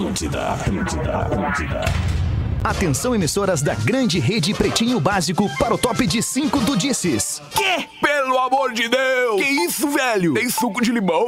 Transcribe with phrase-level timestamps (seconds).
[0.00, 1.84] Atlântida, Atlântida, Atlântida.
[2.64, 7.42] Atenção, emissoras da grande rede Pretinho Básico para o top de 5 do Disses.
[7.50, 7.86] Que?
[8.00, 9.42] Pelo amor de Deus!
[9.42, 10.32] Que isso, velho?
[10.32, 11.26] Tem suco de limão?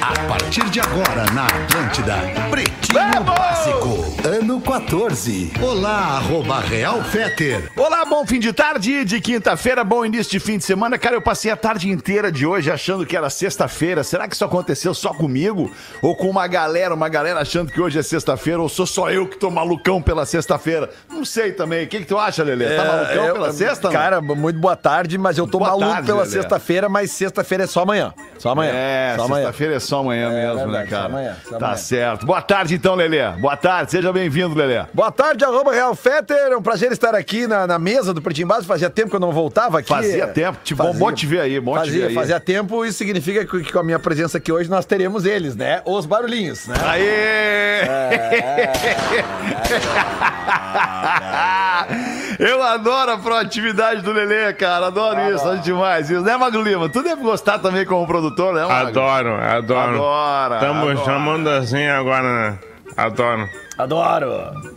[0.00, 2.16] A partir de agora na Atlântida,
[2.54, 5.50] Pretinho Básico, ano 14.
[5.60, 7.68] Olá, arroba Real Feter.
[7.76, 10.96] Olá, bom fim de tarde de quinta-feira, bom início de fim de semana.
[10.96, 14.04] Cara, eu passei a tarde inteira de hoje achando que era sexta-feira.
[14.04, 15.68] Será que isso aconteceu só comigo?
[16.00, 18.62] Ou com uma galera, uma galera achando que hoje é sexta-feira?
[18.62, 20.88] Ou sou só eu que tô malucão pela sexta-feira?
[21.10, 21.86] Não sei também.
[21.86, 22.76] O que, que tu acha, Lelê?
[22.76, 23.88] Tá malucão É, eu- pela sexta?
[23.88, 23.92] não?
[23.92, 27.66] Cara, muito boa tarde, mas eu tô Boa maluco tarde, pela sexta-feira, mas sexta-feira é
[27.66, 28.14] só amanhã.
[28.38, 28.70] Só amanhã.
[28.72, 29.42] É, só amanhã.
[29.46, 31.02] sexta-feira é só amanhã É mesmo, né, verdade, cara?
[31.02, 31.76] só amanhã, só Tá amanhã.
[31.76, 32.26] certo.
[32.26, 33.26] Boa tarde, então, Lelê.
[33.40, 34.84] Boa tarde, seja bem-vindo, Lelê.
[34.92, 36.36] Boa tarde, arroba Real Fetter.
[36.52, 38.66] É um prazer estar aqui na, na mesa do Pretinho Básico.
[38.68, 39.88] Fazia tempo que eu não voltava aqui.
[39.88, 40.58] Fazia tempo.
[40.62, 42.14] Te- bom- bom te ver aí, bom te fazia, ver aí.
[42.14, 45.56] Fazia tempo, isso significa que, que com a minha presença aqui hoje nós teremos eles,
[45.56, 45.82] né?
[45.84, 46.74] Os barulhinhos, né?
[46.84, 47.84] Aê!
[52.38, 54.86] Eu adoro a proatividade do Lelê, cara.
[54.86, 56.22] Adoro isso, acho demais isso.
[56.22, 56.88] Né, Magro Lima?
[56.88, 59.00] Tu deve gostar também como produtor, né, Magro?
[59.00, 59.96] Adoro, adoro.
[59.96, 62.58] Adora, Estamos chamando assim agora, né?
[62.96, 63.48] Adoro.
[63.76, 64.30] Adoro.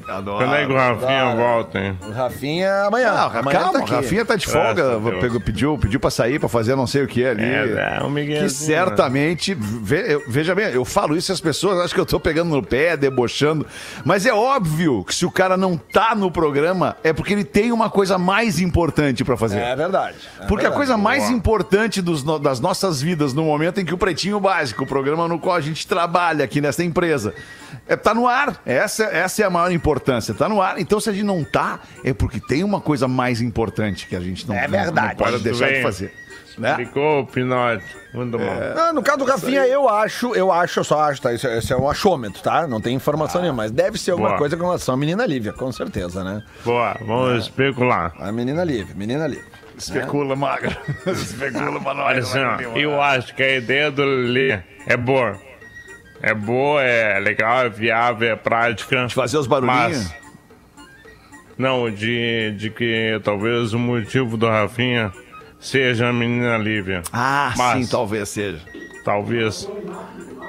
[0.08, 0.38] Adoro.
[0.38, 1.38] Quando é que o Rafinha adoro.
[1.38, 2.00] volta, hein?
[2.02, 3.12] O Rafinha amanhã.
[3.12, 3.94] Ah, amanhã calma, tá o aqui.
[3.94, 4.98] Rafinha tá de folga.
[4.98, 5.20] A.
[5.22, 7.44] Pegou, pediu, pediu pra sair, pra fazer não sei o que ali.
[7.44, 11.40] É, é um miguezinho, que certamente, ve- eu- veja bem, eu falo isso e as
[11.42, 13.68] pessoas acham que eu tô pegando no pé, debochando,
[14.04, 17.72] mas é óbvio que se o cara não tá no programa, é porque ele tem
[17.72, 19.60] uma coisa mais importante pra fazer.
[19.60, 20.16] É verdade.
[20.40, 20.76] é Porque a verdade.
[20.76, 21.34] coisa mais Boa.
[21.36, 25.28] importante dos no- das nossas vidas no momento em que o Pretinho Básico, o programa
[25.28, 27.34] no qual a gente trabalha aqui nessa empresa,
[27.88, 28.62] é, tá no ar.
[28.66, 30.34] Essa, essa é a maior importância.
[30.34, 30.80] Tá no ar.
[30.80, 34.20] Então, se a gente não tá, é porque tem uma coisa mais importante que a
[34.20, 35.18] gente não, É verdade.
[35.20, 36.14] não pode deixar de fazer.
[36.58, 36.76] Né?
[36.76, 37.86] Ficou o Pinote.
[38.16, 38.44] Muito bom.
[38.76, 41.32] Não, no caso do Rafinha, eu acho, eu acho, eu só acho, tá?
[41.32, 42.66] Isso, é- isso é um achômetro, tá?
[42.66, 44.40] Não tem informação nenhuma, mas deve ser alguma Boa.
[44.40, 46.42] coisa com relação à menina Lívia, com certeza, né?
[46.66, 48.12] Boa, vamos especular.
[48.20, 49.46] A menina Lívia, menina Lívia.
[49.78, 50.76] Especula, magra.
[51.06, 51.96] Especula nós.
[52.00, 55.40] Olha assim, ó, eu acho que a ideia do Lelê é boa.
[56.22, 59.06] É boa, é legal, é viável, é prática.
[59.08, 60.08] De fazer os barulhinhos.
[60.10, 60.16] Mas,
[61.58, 65.12] não, de, de que talvez o motivo do Rafinha
[65.60, 67.02] seja a menina Lívia.
[67.12, 68.60] Ah, Mas- sim, talvez seja.
[69.04, 69.68] Talvez.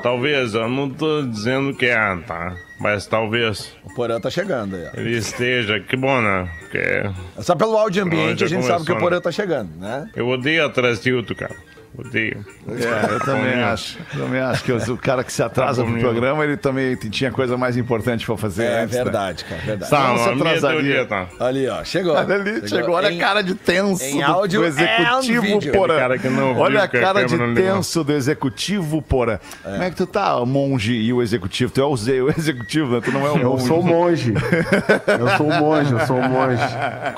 [0.03, 2.55] Talvez, eu não tô dizendo que é, tá?
[2.81, 5.01] Mas talvez O Porã tá chegando aí, ó.
[5.01, 5.81] ele esteja.
[5.81, 6.49] Que bom, né?
[6.61, 7.11] Porque
[7.43, 9.21] Só pelo áudio ambiente a gente sabe que o começou, Porã né?
[9.23, 10.09] tá chegando, né?
[10.15, 11.57] eu odeio atrasilto, cara.
[11.99, 12.45] Odeio.
[12.69, 13.99] É, eu também acho.
[14.17, 17.77] Também acho que o cara que se atrasa pro programa, ele também tinha coisa mais
[17.77, 19.03] importante pra fazer É antes, né?
[19.05, 19.91] verdade, cara, verdade.
[19.91, 20.81] Tá, Não se atrasaria.
[20.81, 21.27] teoria, tá?
[21.41, 22.15] Ali, ó, chegou.
[22.15, 25.73] Olha ali, chegou, olha Em- a cara de tenso em do- áudio do and executivo.
[25.73, 25.97] Porã.
[25.99, 29.41] Cara que não olha a que a cara de tenso do executivo Porã.
[29.65, 31.73] Como é que tu tá, monge e o executivo?
[31.73, 33.01] Tu é o, Zé, o executivo, né?
[33.05, 33.67] Tu não é o Eu monge.
[33.67, 34.35] sou monge.
[35.19, 36.63] Eu sou monge, eu sou monge.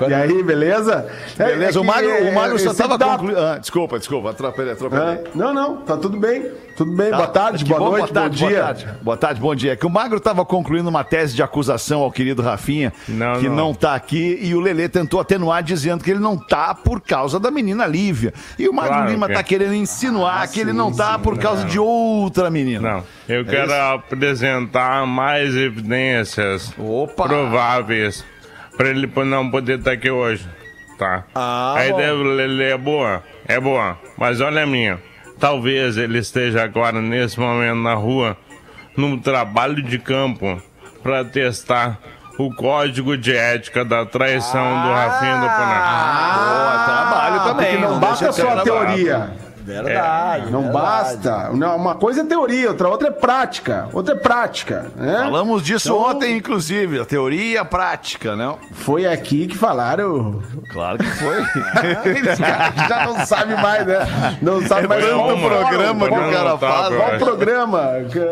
[0.08, 1.06] E aí, beleza?
[1.38, 3.38] É- Beleza, é o que, Magro, o é, Magro só tava concluindo.
[3.40, 5.14] Ah, desculpa, desculpa, atrapalhei, atrapalhei.
[5.16, 6.50] É, Não, não, tá tudo bem.
[6.76, 7.10] Tudo bem.
[7.10, 8.56] boa tarde, boa bom, noite, boa tarde, bom dia.
[8.62, 8.88] Boa tarde.
[9.02, 9.72] boa tarde, bom dia.
[9.72, 13.48] É Que o Magro estava concluindo uma tese de acusação ao querido Rafinha, Não, que
[13.48, 13.56] não.
[13.56, 13.74] não.
[13.74, 17.50] tá aqui, e o Lelê tentou atenuar dizendo que ele não tá por causa da
[17.50, 18.32] menina Lívia.
[18.58, 21.64] E o Magro Claro Lima que- tá querendo insinuar que ele não tá por causa
[21.66, 22.80] de outra menina.
[22.94, 27.24] Não, eu quero apresentar mais evidências Opa!
[27.28, 28.24] prováveis
[28.76, 30.48] para ele não poder estar aqui hoje,
[30.98, 31.24] tá?
[31.34, 34.98] Ah, a ideia do Lele é boa, é boa, mas olha a minha.
[35.38, 38.36] Talvez ele esteja agora, nesse momento, na rua,
[38.96, 40.62] num trabalho de campo
[41.02, 41.98] para testar
[42.38, 46.36] o código de ética da traição do Rafinha do Paná.
[46.36, 47.70] Boa, trabalho também.
[47.70, 49.49] Porque não deixa basta só a trabalho.
[49.70, 50.50] Verdade.
[50.50, 50.84] Não verdade.
[50.84, 51.50] basta.
[51.52, 53.88] Não, uma coisa é teoria, outra, outra é prática.
[53.92, 54.90] Outra é prática.
[54.96, 55.18] Né?
[55.24, 58.54] Falamos disso Então- ontem, inclusive, a teoria e a prática, né?
[58.72, 60.42] Foi aqui que falaram.
[60.72, 61.44] Claro que foi.
[62.36, 64.38] Cara já não sabe mais, né?
[64.42, 66.90] Não sabe mais tanto qual programa que o cara faz.
[66.92, 67.80] eu Qual programa?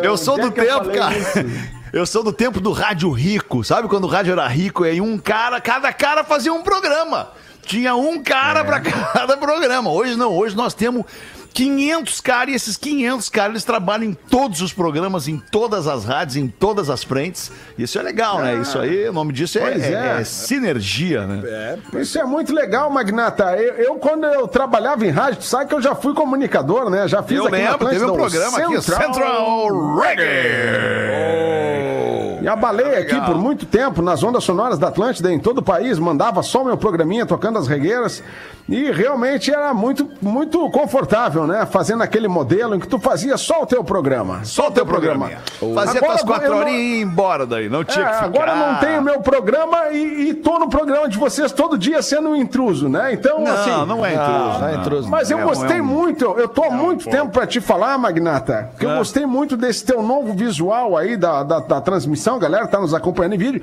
[0.03, 1.17] Eu sou é do eu tempo, cara.
[1.17, 1.79] isso?
[1.93, 3.65] Eu sou do tempo do rádio rico.
[3.65, 7.29] Sabe quando o rádio era rico e aí um cara, cada cara fazia um programa.
[7.63, 8.81] Tinha um cara pra
[9.13, 9.91] cada programa.
[9.91, 11.05] Hoje não, hoje nós temos
[11.53, 16.05] 500 caras e esses 500 caras eles trabalham em todos os programas, em todas as
[16.05, 17.51] rádios, em todas as frentes.
[17.77, 18.61] Isso é legal, né?
[18.61, 20.21] Isso aí, o nome disso é, é- é.
[20.21, 21.79] é sinergia, né?
[21.95, 23.57] Isso é muito legal, Magnata.
[23.57, 27.09] Eu, eu, quando eu trabalhava em rádio, tu sabe que eu já fui comunicador, né?
[27.09, 32.08] Já fiz Eu aqui na lembro, teve um programa aqui, o Central Reggae.
[32.43, 35.99] E abalei aqui por muito tempo nas ondas sonoras da Atlântida em todo o país,
[35.99, 38.23] mandava só meu programinha tocando as regueiras.
[38.69, 41.65] E realmente era muito, muito confortável, né?
[41.65, 44.41] Fazendo aquele modelo em que tu fazia só o teu programa.
[44.45, 45.31] Só o teu programa.
[45.75, 47.67] Fazia Agora tuas quatro eu não- e ia embora daí.
[47.71, 48.27] Não tinha É, que ficar.
[48.27, 52.29] agora não tenho meu programa e, e tô no programa de vocês todo dia sendo
[52.29, 53.11] um intruso, né?
[53.15, 53.87] Então, Não, assim.
[53.87, 54.59] não é intruso.
[54.61, 55.09] Não é intruso.
[55.09, 57.63] Mas eu É gostei é um- muito, eu, eu tô há muito tempo pra te
[57.63, 62.28] falar, Magnata, que eu gostei muito desse teu novo visual aí da, da, da transmissão,
[62.37, 63.63] galera que tá nos acompanhando em vídeo,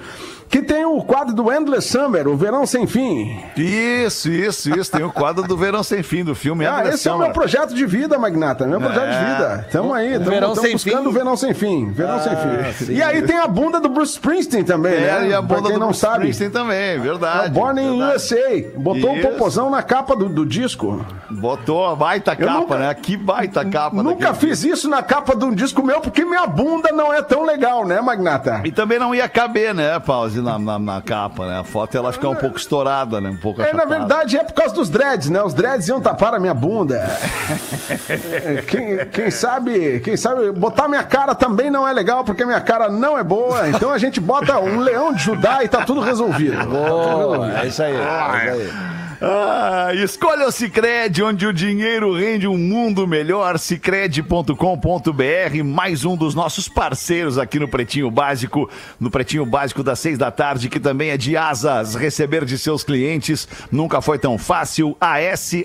[0.49, 3.37] que tem o quadro do Endless Summer, o Verão Sem Fim.
[3.57, 4.89] Isso, isso, isso.
[4.89, 6.65] Tem o quadro do Verão Sem Fim do filme.
[6.65, 7.27] Ah, Endless esse é o Summer.
[7.27, 9.67] meu projeto de vida, Magnata, meu projeto de vida.
[9.71, 11.07] Tamo aí, tamo, Verão tamo Sem buscando Fim?
[11.09, 12.33] o Verão Sem Fim, Verão Sem
[12.75, 12.93] Fim.
[12.93, 15.27] E aí tem a bunda do Bruce Springsteen também, É, né?
[15.29, 16.13] e a Pra bunda quem do não Bruce sabe.
[16.29, 17.47] Springsteen também, verdade.
[17.47, 18.15] É Born in verdade.
[18.15, 18.71] USA.
[18.77, 19.27] Botou o Isso.
[19.27, 21.05] popozão na capa do, do disco.
[21.29, 22.93] Botou a baita Eu capa, nunca- né?
[22.93, 24.01] Que baita capa.
[24.01, 27.43] Nunca fiz isso na capa de um disco meu, porque minha bunda não é tão
[27.43, 28.54] legal, né, Magnata?
[28.63, 31.59] E também não ia caber, né, Pause, na, na, na capa, né?
[31.59, 33.29] A foto ela ficar um pouco estourada, né?
[33.29, 35.41] Um pouco É, na verdade, é por causa dos dreads, né?
[35.41, 37.05] Os dreads iam tapar a minha bunda.
[38.67, 42.89] Quem, quem sabe, quem sabe, botar minha cara também não é legal, porque minha cara
[42.89, 43.69] não é boa.
[43.69, 46.57] Então a gente bota um leão de Judá e tá tudo resolvido.
[46.65, 47.95] Boa, é isso aí.
[47.95, 48.94] É isso aí.
[49.27, 53.57] Ah, escolha o Cicred, onde o dinheiro rende um mundo melhor.
[53.57, 54.53] Cicred.com.br,
[55.65, 58.69] mais um dos nossos parceiros aqui no Pretinho Básico,
[58.99, 61.95] no Pretinho Básico das seis da tarde, que também é de asas.
[61.95, 64.95] Receber de seus clientes nunca foi tão fácil.
[65.01, 65.59] ASAAS.com,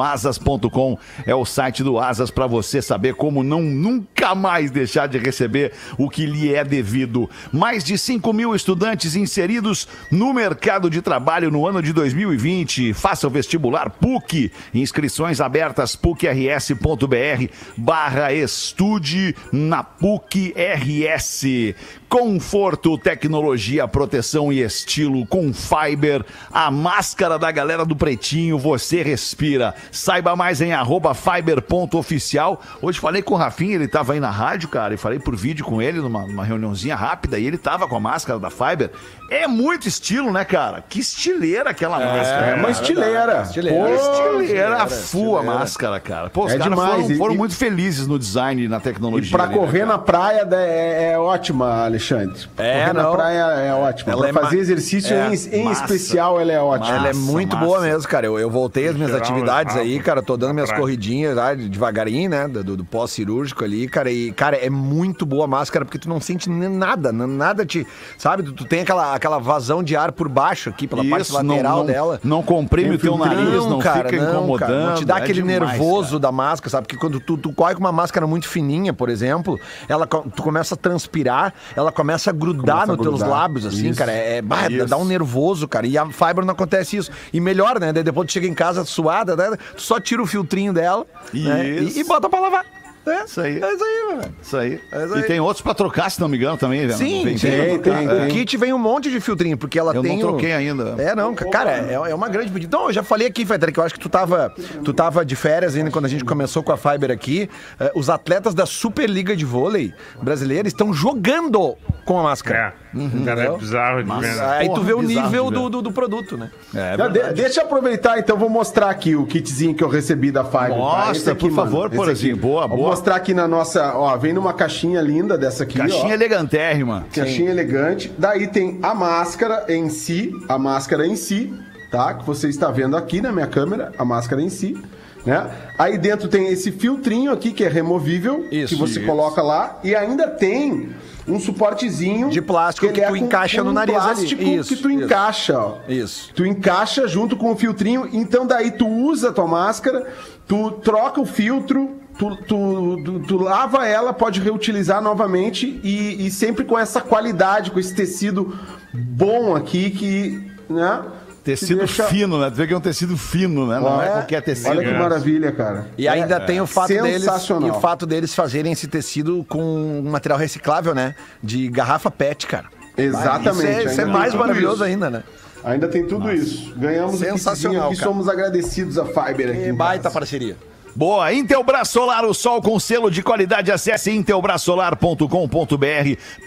[0.00, 5.18] asas.com é o site do Asas para você saber como não nunca mais deixar de
[5.18, 7.28] receber o que lhe é devido.
[7.52, 12.92] Mais de 5 mil estudantes inseridos no mercado de trabalho no ano de 2020.
[12.92, 14.52] Faça o vestibular PUC.
[14.74, 21.74] Inscrições abertas pucrs.br barra estude na PUC RS.
[22.08, 29.74] Conforto, tecnologia, proteção e estilo com Fiber, a máscara da galera do Pretinho, você respira.
[29.90, 32.62] Saiba mais em arroba fiber.oficial.
[32.80, 35.64] Hoje falei com o Rafinha, ele tava aí na rádio, cara, e falei por vídeo
[35.64, 38.90] com ele numa, numa reuniãozinha rápida, e ele tava com a máscara da Fiber.
[39.28, 40.84] É muito estilo, né, cara?
[40.88, 42.46] Que estileira aquela máscara.
[42.46, 43.42] É uma estileira.
[43.42, 43.76] Estileira.
[43.76, 46.30] Pô, Estileira full a máscara, cara.
[46.30, 46.92] Pô, os É caras demais.
[47.02, 49.30] foram, E- foram e- muito felizes no design e na E tecnologia.
[49.32, 49.90] pra ali, né, correr cara?
[49.90, 52.05] na praia da- é, é ótima, Alexandre.
[52.14, 53.12] É, correr na não.
[53.12, 54.12] praia é ótima.
[54.12, 55.82] Ela pra é fazer ma- exercício é, em, em massa.
[55.84, 56.96] especial, ela é ótima.
[56.96, 57.66] Ela é muito massa.
[57.66, 58.26] boa mesmo, cara.
[58.26, 60.22] Eu, eu voltei às minhas Geral, atividades aí, cara.
[60.22, 60.80] Tô dando na minhas praia.
[60.80, 62.48] corridinhas lá, devagarinho, né?
[62.48, 64.10] Do, do pós-cirúrgico ali, cara.
[64.10, 67.86] E, cara, é muito boa a máscara, porque tu não sente nem nada, nada te.
[68.18, 68.42] Sabe?
[68.42, 71.54] Tu, tu tem aquela, aquela vazão de ar por baixo aqui, pela parte Isso, não,
[71.54, 72.20] lateral não, dela.
[72.22, 74.68] não comprime o teu nariz, não, cara, fica não, incomodando.
[74.68, 76.20] cara, não te dá é aquele demais, nervoso cara.
[76.20, 76.86] da máscara, sabe?
[76.86, 79.58] Porque quando tu, tu corre com uma máscara muito fininha, por exemplo,
[79.88, 83.98] ela, tu começa a transpirar, ela começa a grudar Começa nos teus lábios, assim, Isso.
[83.98, 84.12] cara.
[84.12, 84.86] É, bah, Isso.
[84.86, 85.86] dá um nervoso, cara.
[85.86, 87.10] E a Fiber não acontece isso.
[87.32, 87.92] E melhor, né?
[87.92, 89.56] Daí depois tu chega em casa suada, né?
[89.74, 91.68] Tu só tira o filtrinho dela né?
[91.68, 92.64] E, e bota pra lavar.
[93.06, 93.62] É, Isso aí.
[93.62, 94.34] É isso aí, velho.
[94.42, 94.80] Isso aí.
[94.92, 95.22] É isso E aí.
[95.24, 96.80] tem outros pra trocar, se não me engano, também.
[96.86, 96.92] velho.
[96.98, 97.48] Sim, Vem- sim.
[97.48, 98.28] tem, tem, o tem.
[98.28, 100.18] kit vem um monte de filtrinho, porque ela Eu tem.
[100.18, 100.94] não o- troquei ainda.
[100.98, 102.66] É, não, cara, é, é uma grande pedida.
[102.76, 104.52] Então, eu já falei aqui, Fetter, que eu acho que tu tava,
[104.84, 107.48] tu tava de férias ainda quando a gente começou com a Fiber aqui.
[107.78, 112.58] Eh, os atletas da Superliga de Vôlei brasileira estão jogando com a máscara.
[112.58, 112.85] É,
[113.24, 114.46] cara, é bizarro de ver, né?
[114.58, 116.50] Aí tu Porra, vê o nível do, do, do produto, né?
[116.74, 120.30] É, Já de- deixa eu aproveitar, então, vou mostrar aqui o kitzinho que eu recebi
[120.30, 120.68] da tá?
[120.68, 122.32] Mostra, aqui, por favor, esse Porazinho.
[122.34, 122.42] aqui.
[122.42, 122.90] Boa, Vou boa.
[122.90, 126.14] mostrar aqui na nossa, ó, vem numa caixinha linda dessa aqui, Caixinha ó.
[126.14, 127.06] elegantérrima.
[127.14, 128.12] Caixinha elegante.
[128.18, 131.52] Daí tem a máscara em si, a máscara em si,
[131.90, 132.14] tá?
[132.14, 134.76] Que você está vendo aqui na minha câmera, a máscara em si.
[135.24, 135.44] Né?
[135.76, 139.06] Aí dentro tem esse filtrinho aqui que é removível, Isso, que você isso.
[139.08, 140.90] coloca lá e ainda tem
[141.28, 144.04] um suportezinho De plástico que ele é tu encaixa no nariz ali.
[144.04, 145.02] plástico Isso, que tu isso.
[145.04, 145.74] encaixa, ó.
[145.88, 146.32] Isso.
[146.34, 150.06] Tu encaixa junto com o filtrinho, então daí tu usa a tua máscara,
[150.46, 156.30] tu troca o filtro, tu, tu, tu, tu lava ela, pode reutilizar novamente e, e
[156.30, 158.56] sempre com essa qualidade, com esse tecido
[158.92, 161.02] bom aqui que, né?
[161.46, 162.50] Tecido te deixa- fino, né?
[162.50, 163.78] Tu vê que é um tecido fino, né?
[163.78, 164.68] Não é, É, qualquer tecido.
[164.70, 164.98] Olha que É.
[164.98, 165.86] maravilha, cara.
[165.96, 170.10] E ainda tem o fato deles e o fato deles fazerem esse tecido com um
[170.10, 171.14] material reciclável, né?
[171.42, 172.66] De garrafa PET, cara.
[172.98, 173.70] Exatamente.
[173.78, 174.84] Isso é, isso é mais maravilhoso isso.
[174.84, 175.22] ainda, né?
[175.64, 176.74] Ainda tem tudo isso.
[176.76, 178.08] Ganhamos Sensacional, aqui, cara.
[178.10, 179.64] somos agradecidos a Fiber aqui.
[179.64, 180.56] Que baita parceria.
[180.96, 183.70] Boa, Intelbras Solar, o sol com selo de qualidade.
[183.70, 185.26] Acesse intelbrasolar.com.br.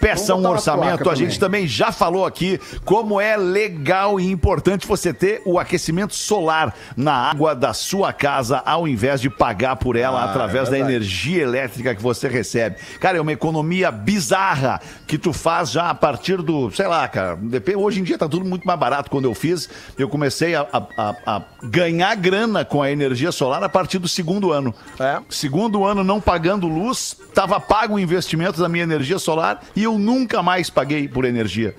[0.02, 1.08] Peça um orçamento.
[1.08, 6.16] A gente também já falou aqui como é legal e importante você ter o aquecimento
[6.16, 10.72] solar na água da sua casa ao invés de pagar por ela Ah, através é
[10.72, 12.78] da energia elétrica que você recebe.
[13.00, 17.38] Cara, é uma economia bizarra que tu faz já a partir do, sei lá, cara.
[17.78, 19.12] Hoje em dia tá tudo muito mais barato.
[19.12, 23.70] Quando eu fiz, eu comecei a- a- a ganhar grana com a energia solar a
[23.70, 24.74] partir do segundo ano.
[25.00, 25.20] É.
[25.30, 29.98] Segundo ano não pagando luz, tava pago o investimento da minha energia solar e eu
[30.00, 31.76] nunca mais paguei por energia.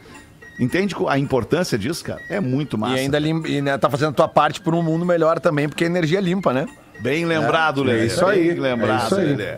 [0.58, 2.20] Entende a importância disso, cara?
[2.28, 2.96] É muito massa.
[2.96, 5.66] E ainda lim- e, né, tá fazendo a tua parte por um mundo melhor também,
[5.68, 6.66] porque a energia é limpa, né?
[7.00, 8.00] Bem lembrado, Lelê.
[8.02, 9.26] é isso aí, Bem lembrado, é isso aí.
[9.34, 9.56] Lelê.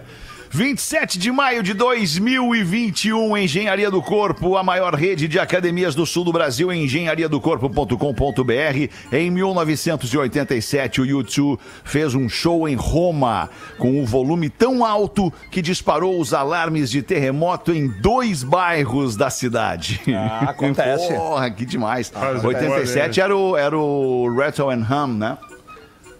[0.55, 6.25] 27 de maio de 2021, Engenharia do Corpo, a maior rede de academias do sul
[6.25, 8.91] do Brasil, engenhariadocorpo.com.br.
[9.11, 15.63] Em 1987, o YouTube fez um show em Roma, com o volume tão alto que
[15.63, 20.03] disparou os alarmes de terremoto em dois bairros da cidade.
[20.15, 21.09] Ah, acontece.
[21.17, 22.11] Porra, que demais.
[22.11, 25.39] Faz 87 era o, era o Rattle and Hum, né?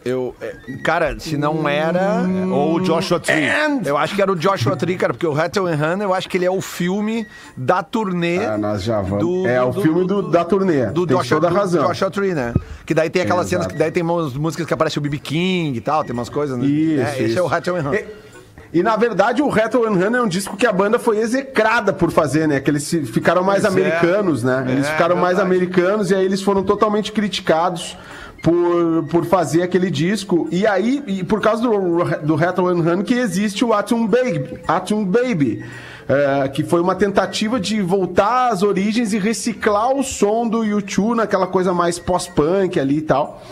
[0.05, 2.25] Eu, é, cara, se não era.
[2.51, 3.45] Ou o Joshua Tree.
[3.85, 6.29] Eu acho que era o Joshua Tree, cara, porque o Rattle and Hannah, eu acho
[6.29, 8.45] que ele é o filme da turnê.
[8.45, 9.19] Ah, nós já vamos.
[9.25, 10.87] Do- é o do- filme do- da turnê.
[10.87, 11.87] Do tem Joshua, toda do razão.
[11.87, 12.53] Joshua Tree, né?
[12.85, 15.19] Que daí tem aquelas É, cenas, que daí tem umas músicas que aparece o BB
[15.19, 16.65] King e tal, tem umas coisas, né?
[16.67, 17.39] Isso, É, Esse isso.
[17.39, 18.01] é o Rattle and Hannah.
[18.01, 21.19] E, e, na verdade o Rattle and Hannah é um disco que a banda foi
[21.19, 22.59] execrada por fazer, né?
[22.59, 23.79] Que eles ficaram mais Pois é.
[23.79, 24.65] americanos, né?
[24.69, 25.57] Eles É, ficaram mais verdade.
[25.57, 27.97] americanos e aí eles foram totalmente criticados
[28.43, 30.49] por, por fazer aquele disco.
[30.51, 34.59] E aí, e por causa do, do Rattle and Hannah que existe o Atom Baby.
[34.67, 35.65] Atom Baby.
[36.09, 41.17] é, que foi uma tentativa de voltar às origens e reciclar o som do YouTube
[41.17, 43.43] naquela coisa mais pós-punk ali e tal.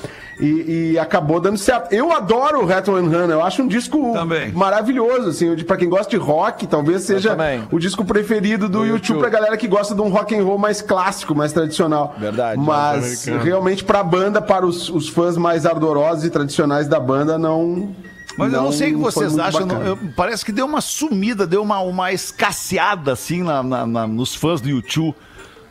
[0.41, 1.93] E, e acabou dando certo.
[1.93, 4.51] Eu adoro o Rattle and Hannah, eu acho um disco Também.
[4.53, 7.37] maravilhoso, assim, pra quem gosta de rock, talvez seja
[7.71, 9.19] o disco preferido do, YouTube, YouTube.
[9.21, 12.15] pra galera que gosta de um rock and roll mais clássico, mais tradicional.
[12.19, 12.59] Verdade.
[12.61, 13.45] Mas Norte-americano.
[13.45, 17.95] realmente pra banda, para os, os fãs mais ardorosos e tradicionais da banda, não.
[18.39, 19.67] Mas eu não sei o que vocês acham.
[19.67, 24.07] não- eu- parece que deu uma sumida, deu uma, uma escasseada assim na, na- na-
[24.07, 25.15] nos fãs do YouTube.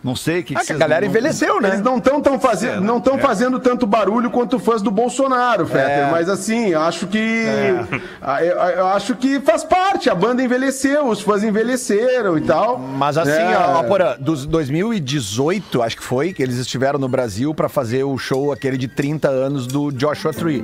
[0.03, 1.70] Não sei o que, Ah, que a galera não- envelheceu, né?
[1.70, 5.65] Eles não estão tão fazendo, É, não tão fazendo tanto barulho quanto fãs do Bolsonaro,
[5.65, 6.08] Fetter.
[6.08, 6.12] É.
[6.12, 7.18] Mas assim, eu acho que.
[7.18, 7.86] É.
[8.41, 10.10] Eu, eu acho que faz parte.
[10.10, 12.77] A banda envelheceu, os fãs envelheceram e tal.
[12.79, 13.58] Mas assim, É.
[13.58, 18.18] ó, Porã, dos 2018, acho que foi, que eles estiveram no Brasil pra fazer o
[18.18, 20.63] show aquele de 30 anos do Joshua Tree,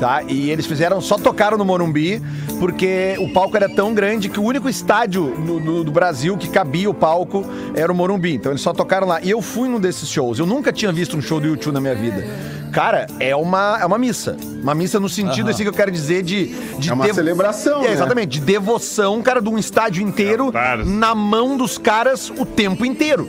[0.00, 0.22] tá?
[0.28, 2.22] E eles fizeram, só tocaram no Morumbi,
[2.58, 6.48] porque o palco era tão grande que o único estádio no, no- do Brasil que
[6.48, 8.34] cabia o palco era o Morumbi.
[8.34, 9.20] Então eles só tocaram lá.
[9.22, 10.38] E eu fui num desses shows.
[10.38, 12.24] Eu nunca tinha visto um show do YouTube na minha vida.
[12.72, 14.36] Cara, é uma, é uma missa.
[14.60, 16.46] Uma missa no sentido assim que eu quero dizer de.
[16.78, 17.92] de É uma celebração, É, né?
[17.92, 20.86] exatamente, de devoção, cara, de um estádio inteiro Caros.
[20.88, 23.28] na mão dos caras o tempo inteiro.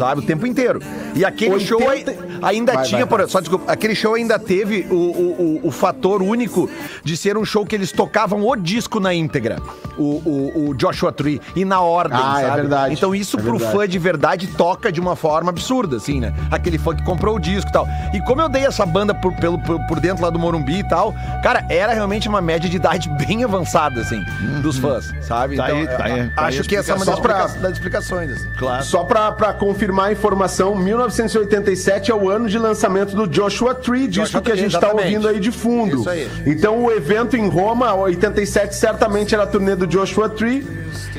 [0.00, 0.20] Sabe?
[0.20, 0.80] O tempo inteiro.
[1.14, 2.04] E aquele 80 show ai-
[2.42, 3.28] ainda Vai, tinha, vai, vai.
[3.28, 6.70] só desculpa, aquele show ainda teve o, o, o, o fator único
[7.04, 9.58] de ser um show que eles tocavam o disco na íntegra.
[9.98, 11.38] O, o, Joshua Tree.
[11.54, 12.60] E na ordem, Ah, é sabe?
[12.62, 12.94] verdade.
[12.94, 13.76] Então isso É pro verdade.
[13.76, 16.32] fã de verdade toca de uma forma absurda, assim, né?
[16.50, 17.86] Aquele fã que comprou o disco e tal.
[18.14, 20.88] E como eu dei essa banda por, pelo, por, por dentro lá do Morumbi e
[20.88, 24.24] tal, cara, era realmente uma média de idade bem avançada, assim,
[24.62, 25.56] dos fãs, sabe?
[25.56, 28.30] Tá aí, tá aí, tá aí acho a que essa é uma das, das explicações,
[28.32, 28.48] assim.
[28.58, 28.82] Claro.
[28.84, 34.06] Só pra, pra confirmar a informação, 1987 é o ano de lançamento do Joshua Tree,
[34.06, 35.06] disco Joshua que a gente tá exatamente.
[35.06, 36.08] ouvindo aí de fundo.
[36.08, 36.28] Aí.
[36.46, 40.66] Então o evento em Roma, 87 certamente era a turnê do Joshua Tree.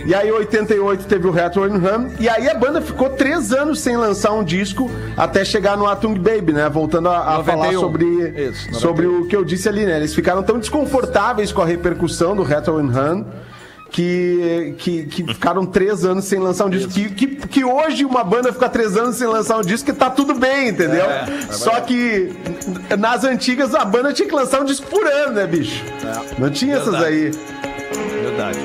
[0.06, 2.10] E aí 88 teve o Retro and Hum.
[2.20, 6.18] E aí a banda ficou três anos sem lançar um disco até chegar no Atung
[6.18, 6.70] Baby, né?
[6.70, 7.44] Voltando a, a 91.
[7.44, 8.80] falar sobre, Isso, 91.
[8.80, 9.98] sobre o que eu disse ali, né?
[9.98, 13.26] Eles ficaram tão desconfortáveis com a repercussão do Retro Hum
[13.92, 16.92] que, que, que ficaram três anos sem lançar um disco.
[16.94, 20.10] Que, que, que hoje uma banda fica três anos sem lançar um disco que tá
[20.10, 21.06] tudo bem, entendeu?
[21.52, 22.32] Só que
[22.98, 25.84] nas antigas a banda tinha que lançar um disco por ano, né, bicho?
[26.40, 27.32] Não tinha essas aí.
[28.24, 28.60] Verdade.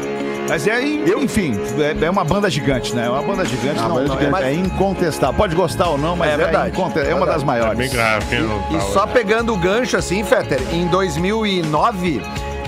[0.48, 0.80] Mas é,
[1.20, 1.58] enfim,
[2.00, 3.06] é, é uma banda gigante, né?
[3.06, 4.44] É uma banda gigante, Uma não, banda não, gigante.
[4.44, 5.34] é, é incontestável.
[5.36, 6.68] Pode gostar ou não, mas É é, verdade.
[6.70, 7.76] inconte- é uma das É maiores.
[7.76, 12.22] bem garrafinha no E tal, só pegando o gancho assim, Fetter, em 2009,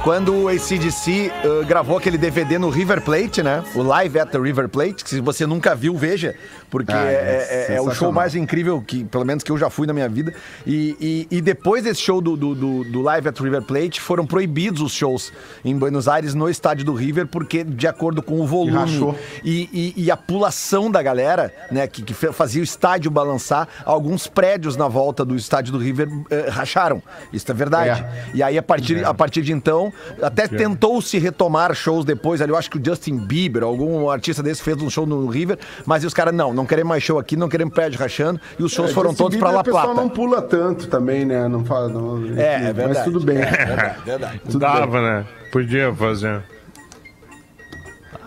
[0.08, 3.62] quando o ACDC uh, gravou aquele DVD no River Plate, né?
[3.74, 6.34] O Live at the River Plate, que se você nunca viu, veja,
[6.70, 9.58] porque Ah, é, é é- é o show mais incrível que, pelo menos que eu
[9.58, 10.32] já fui na minha vida.
[10.66, 10.96] E,
[11.30, 14.24] e- e depois desse show do, do, do- do Live at the River Plate, foram
[14.26, 15.30] proibidos os shows
[15.62, 20.04] em Buenos Aires no estádio do River, porque de acordo com o volume e, e-
[20.04, 24.88] e a pulação da galera, né, que, que fazia o estádio balançar, alguns prédios na
[24.88, 27.02] volta do estádio do River eh, racharam.
[27.30, 28.00] Isso é verdade.
[28.00, 28.30] É.
[28.32, 32.50] E aí, a partir, a partir de então, até tentou se retomar shows depois ali.
[32.52, 36.04] Eu acho que o Justin Bieber, algum artista desse, fez um show no River, mas
[36.04, 38.40] os caras, não, não queremos mais show aqui, não queremos prédio rachando.
[38.58, 40.00] E os shows É, foram Justin todos pra Bieber, La O pessoal Plata.
[40.00, 41.46] não pula tanto também, né?
[41.48, 41.88] Não fala.
[41.88, 42.88] Não, enfim, É, é verdade.
[42.94, 43.36] Mas tudo bem.
[43.38, 44.40] Verdade, verdade.
[44.44, 44.68] Tudo bem.
[44.68, 45.26] Dava, né?
[45.52, 46.42] Podia fazer.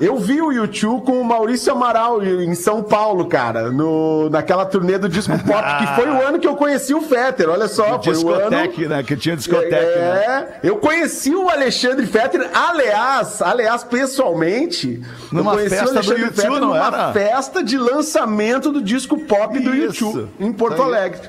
[0.01, 4.97] Eu vi o YouTube com o Maurício Amaral em São Paulo, cara, no, naquela turnê
[4.97, 7.47] do Disco Pop, que foi o ano que eu conheci o Fetter.
[7.47, 8.49] Olha só, foi o ano.
[8.49, 9.03] Discoteque, né?
[9.03, 10.25] Que tinha discoteque, né?
[10.25, 16.19] É, eu conheci o Alexandre Fetter, aliás, aliás, pessoalmente, Numa eu conheci festa o Alexandre
[16.19, 17.13] do YouTube, Fetter numa era?
[17.13, 20.05] festa de lançamento do disco pop do Isso.
[20.05, 20.81] YouTube, em Porto.
[20.81, 21.21] Alegre.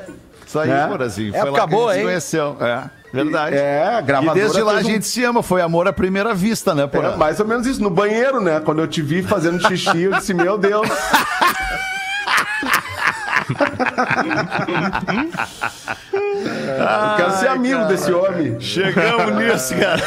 [0.47, 0.87] Isso aí, É.
[0.87, 1.35] Porazinho.
[1.35, 2.07] Época Foi lá que boa, a gente hein?
[2.09, 2.57] conheceu.
[2.59, 3.57] É, verdade.
[3.57, 5.43] É, a E gravadora desde lá a um- gente se ama.
[5.43, 7.13] Foi amor à primeira vista, né, Porã?
[7.13, 8.61] É, mais ou menos isso, no banheiro, né?
[8.61, 10.89] Quando eu te vi fazendo xixi, eu disse, meu Deus.
[16.13, 18.61] eu quero ser amigo desse homem.
[18.61, 20.03] Chegamos nisso, cara.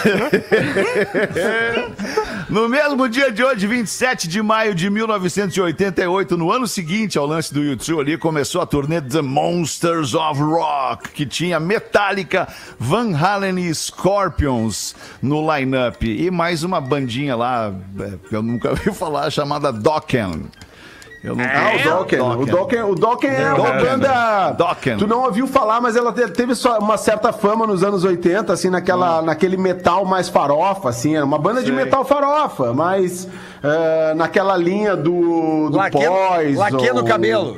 [2.49, 7.53] no mesmo dia de hoje, 27 de maio de 1988, no ano seguinte ao lance
[7.53, 12.47] do YouTube ali, começou a turnê The Monsters of Rock, que tinha Metallica,
[12.79, 16.05] Van Halen e Scorpions no line-up.
[16.05, 20.45] E mais uma bandinha lá, é, que eu nunca ouvi falar, chamada Dokken.
[21.25, 22.21] Eu nunca Ah, o Dokken.
[22.21, 24.51] O Dokken, o Dokken é uma banda.
[24.51, 24.97] Dokken.
[24.97, 28.53] Tu não ouviu falar, mas ela te- teve só uma certa fama nos anos 80,
[28.53, 31.15] assim, naquela, naquele metal mais farofa, assim.
[31.15, 33.27] Era uma banda de metal farofa, mas
[33.63, 36.59] eh, naquela linha do, do Laque, Poison.
[36.59, 37.57] laque no cabelo.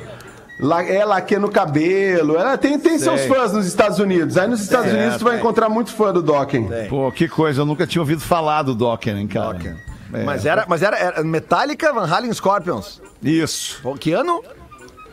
[0.60, 2.36] La, é laque no cabelo.
[2.36, 4.36] Ela tem, tem seus fãs nos Estados Unidos.
[4.36, 4.98] Aí nos Estados Certo.
[5.00, 6.68] Unidos tu vai encontrar muito fã do Dokken.
[6.88, 9.52] Pô, que coisa, eu nunca tinha ouvido falar do Dokken, hein, cara.
[9.52, 9.76] Dokken.
[10.12, 10.24] É.
[10.24, 13.00] Mas, era, mas era, era Metallica, Van Halen, Scorpions.
[13.22, 13.80] Isso.
[13.82, 14.42] Pô, Que ano?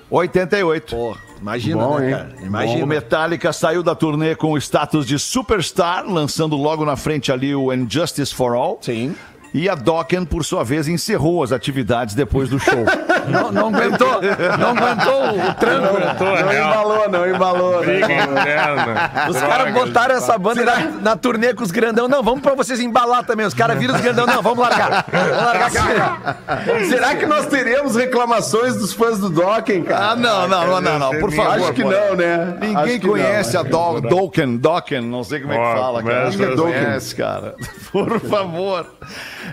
[0.09, 0.95] 88.
[0.95, 2.15] Pô, imagina, Bom, né, hein?
[2.15, 2.35] cara?
[2.41, 2.85] O Imagina.
[2.85, 7.73] Metallica saiu da turnê com o status de superstar, lançando logo na frente ali o
[7.73, 8.77] Injustice for All.
[8.81, 9.15] Sim.
[9.55, 12.75] E a Dokken, por sua vez, encerrou as atividades depois do show.
[13.25, 14.21] Não, não aguentou,
[14.59, 16.15] não aguentou o tranco.
[16.19, 16.69] Tô Não real.
[16.69, 17.79] embalou, não embalou.
[17.81, 17.85] né?
[17.87, 19.11] Briga interna.
[19.27, 22.07] Os caras botaram essa banda na, na turnê com os grandão.
[22.07, 23.47] Não, vamos pra vocês embalar também.
[23.47, 24.27] Os caras viram os grandão.
[24.27, 25.05] Não, vamos largar.
[25.11, 26.37] Vamos largar.
[26.87, 30.11] Será que nós teremos reclamações dos fãs do Dokken, cara?
[30.11, 31.53] ah, não, não, não, não, não, por favor.
[31.53, 31.89] Acho que pô.
[31.89, 32.57] não, né?
[32.61, 33.61] Ninguém conhece não.
[33.61, 36.29] a Do Dokken, Dokken, não sei como é que fala, cara.
[36.29, 36.55] Ninguém assim.
[36.57, 37.55] conhece, cara.
[37.91, 38.85] Por favor.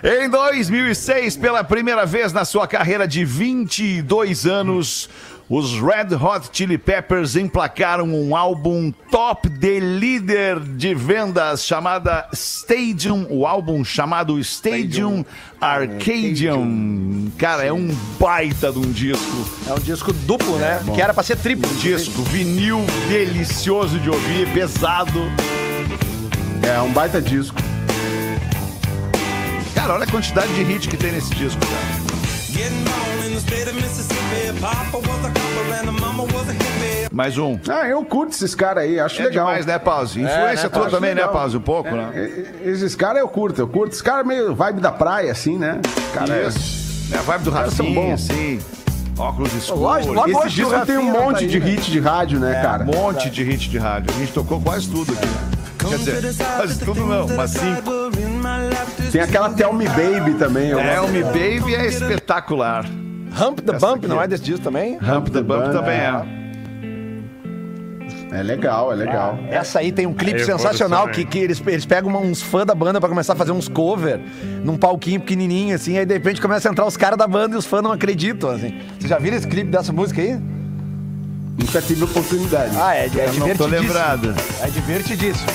[0.01, 5.09] Em 2006, pela primeira vez na sua carreira de 22 anos,
[5.49, 13.27] os Red Hot Chili Peppers emplacaram um álbum top de líder de vendas chamada Stadium,
[13.29, 15.23] o álbum chamado Stadium
[15.61, 17.31] Arcadium.
[17.37, 19.47] Cara, é um baita de um disco.
[19.67, 20.81] É um disco duplo, né?
[20.95, 21.69] Que era pra ser triplo.
[21.75, 25.19] Disco vinil delicioso de ouvir, pesado.
[26.63, 27.61] É um baita disco.
[29.83, 32.13] Cara, olha a quantidade de hit que tem nesse disco, cara.
[37.11, 37.59] Mais um.
[37.67, 39.47] Ah, eu curto esses caras aí, acho É legal.
[39.47, 40.21] demais, né, Pause?
[40.21, 41.33] Influência né, tua também, né, legal.
[41.33, 41.57] Pause?
[41.57, 42.11] Um pouco, né?
[42.15, 43.89] É, Esses caras eu curto, eu curto.
[43.91, 45.81] Esses caras meio vibe da praia, assim, né?
[46.13, 47.13] Cara, é- Isso.
[47.13, 48.13] É a vibe do Rafinha, bons.
[48.31, 48.61] assim.
[49.17, 49.81] Óculos escuros.
[49.81, 51.65] lógico, logo Esse hoje disco tem um Rafinha monte tá aí, de né?
[51.65, 52.83] hit de rádio, né, cara?
[52.83, 54.15] Um monte de hit de rádio.
[54.15, 55.27] A gente tocou quase tudo aqui.
[55.89, 57.91] Quer dizer, quase tudo não, mas cinco.
[59.11, 60.71] Tem aquela Tell Me Baby também.
[60.71, 61.11] É, gosto.
[61.11, 62.85] Me Baby é espetacular.
[63.39, 64.97] Hump the Bump, não é desse disco também?
[64.97, 66.43] Ramp the Bump Band, também é.
[68.31, 69.37] É legal, é legal.
[69.49, 72.65] Essa aí tem um clipe Aí, sensacional que, que eles, eles pegam uma- uns fãs
[72.65, 74.19] da banda pra começar a fazer uns cover
[74.63, 77.57] num palquinho pequenininho, assim, aí de repente começa a entrar os caras da banda e
[77.59, 78.79] os fãs não acreditam, assim.
[78.97, 80.39] Vocês já viram esse clipe dessa música aí?
[81.59, 82.75] Nunca tive oportunidade.
[82.79, 83.69] Ah, é, é Eu não tô divertidíssimo.
[83.69, 84.35] lembrado.
[84.63, 85.49] É divertidíssimo.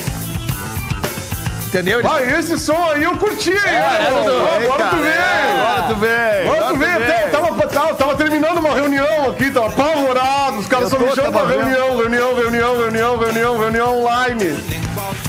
[1.68, 2.00] Entendeu?
[2.02, 3.58] Ah, esse som aí eu curti, hein?
[3.58, 4.36] é, Dudu.
[4.38, 5.58] Agora tu vê!
[5.58, 6.48] Agora tu vem.
[6.48, 10.88] Agora tu vê, até, tava, tava, tava terminando uma reunião aqui, tava apavorado, os caras
[10.88, 14.64] só me chamam pra reunião, reunião, reunião, reunião, reunião, reunião online.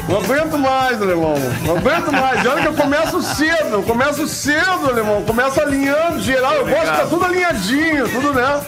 [0.08, 1.36] Não aguento mais, alemão.
[1.66, 2.44] Não aguento mais.
[2.44, 5.22] E olha que eu começo cedo, eu começo cedo, alemão.
[5.24, 8.62] Começo alinhando geral, eu gosto de ficar tudo alinhadinho, tudo, né?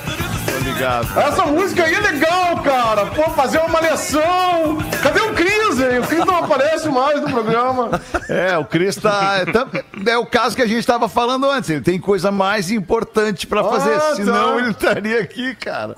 [0.64, 1.20] Ligado.
[1.20, 3.06] Essa música aí é legal, cara.
[3.08, 4.78] Pô, fazer uma malhação.
[5.02, 6.00] Cadê o Cris, hein?
[6.00, 8.00] O Cris não aparece mais no programa.
[8.30, 9.38] É, o Cris tá.
[9.40, 9.70] É, tam-
[10.06, 11.70] é o caso que a gente tava falando antes.
[11.70, 14.60] Ele tem coisa mais importante pra fazer, Ah, senão tá.
[14.60, 15.96] ele estaria aqui, cara.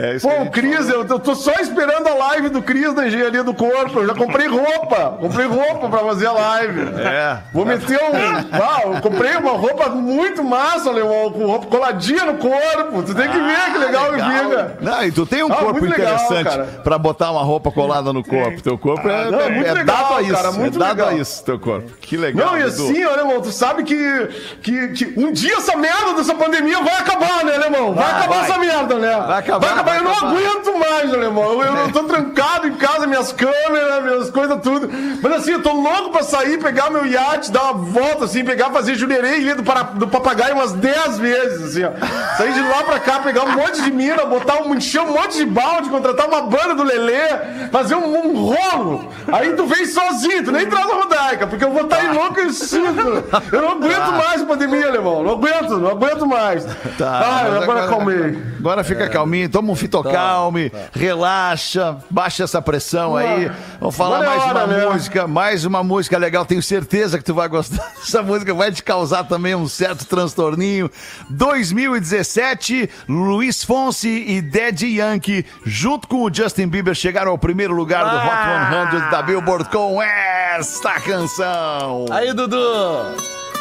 [0.00, 3.42] É Pô, o Cris, eu, eu tô só esperando a live do Cris da engenharia
[3.42, 3.98] do corpo.
[3.98, 5.16] Eu já comprei roupa.
[5.20, 6.80] Comprei roupa pra fazer a live.
[7.00, 7.38] É.
[7.52, 8.56] Vou meter um.
[8.58, 13.02] Uau, eu comprei uma roupa muito massa, Leão, com roupa coladinha no corpo.
[13.02, 14.76] Tu tem que ver que legal, que fica.
[14.80, 16.64] Não, e tu tem um Ah, corpo legal, interessante cara.
[16.84, 18.62] pra botar uma roupa colada no corpo.
[18.62, 20.32] Teu corpo é, não, é muito é legal, dado a isso.
[20.32, 21.08] cara, muito é dado legal.
[21.08, 21.90] a isso, teu corpo.
[22.00, 22.46] Que legal.
[22.52, 22.84] Não, e Dudu.
[22.84, 24.28] assim, olha, irmão, tu sabe que,
[24.62, 27.94] que, que um dia essa merda dessa pandemia vai acabar, né, alemão?
[27.94, 28.44] Vai, Vai, acabar vai.
[28.50, 29.24] essa merda, né?
[29.26, 31.62] Vai acabar, vai eu não aguento mais, alemão.
[31.62, 34.88] Eu, eu tô trancado em casa, minhas câmeras, minhas coisas, tudo.
[35.22, 38.70] Mas assim, eu tô louco pra sair, pegar meu iate, dar uma volta, assim, pegar,
[38.70, 42.36] fazer jurerê e do, para, do papagaio umas 10 vezes, assim, ó.
[42.36, 45.38] Sair de lá pra cá, pegar um monte de mina, botar um, encher um monte
[45.38, 49.12] de balde, contratar uma banda do Lelê, fazer um, um rolo.
[49.32, 53.24] Aí tu vem sozinho, tu nem traz a rodaica, porque eu vou estar enlouquecido.
[53.52, 55.22] Eu não aguento mais a pandemia, alemão.
[55.22, 56.64] Não aguento, não aguento mais.
[56.96, 58.38] Tá, Ai, mas agora acalmei.
[58.58, 63.50] Agora fica calminho, toma um fitocalme, relaxa, baixa essa pressão aí.
[63.80, 66.44] Vamos falar é mais uma música, mais uma música legal.
[66.44, 70.90] Tenho certeza que tu vai gostar dessa música, vai te causar também um certo transtorninho.
[71.30, 78.04] 2017, Luiz Fonsi e Daddy Yankee, junto com o Justin Bieber, chegaram ao primeiro lugar
[78.04, 82.06] do Hot 100 da Billboard com esta canção.
[82.10, 82.56] Aí, Dudu!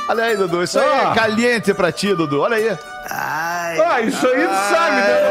[0.09, 1.11] Olha aí, Dudu, isso aí Ah.
[1.11, 2.39] é caliente pra ti, Dudu.
[2.39, 2.77] Olha aí.
[3.09, 5.21] Ah, isso aí tu sabe, né,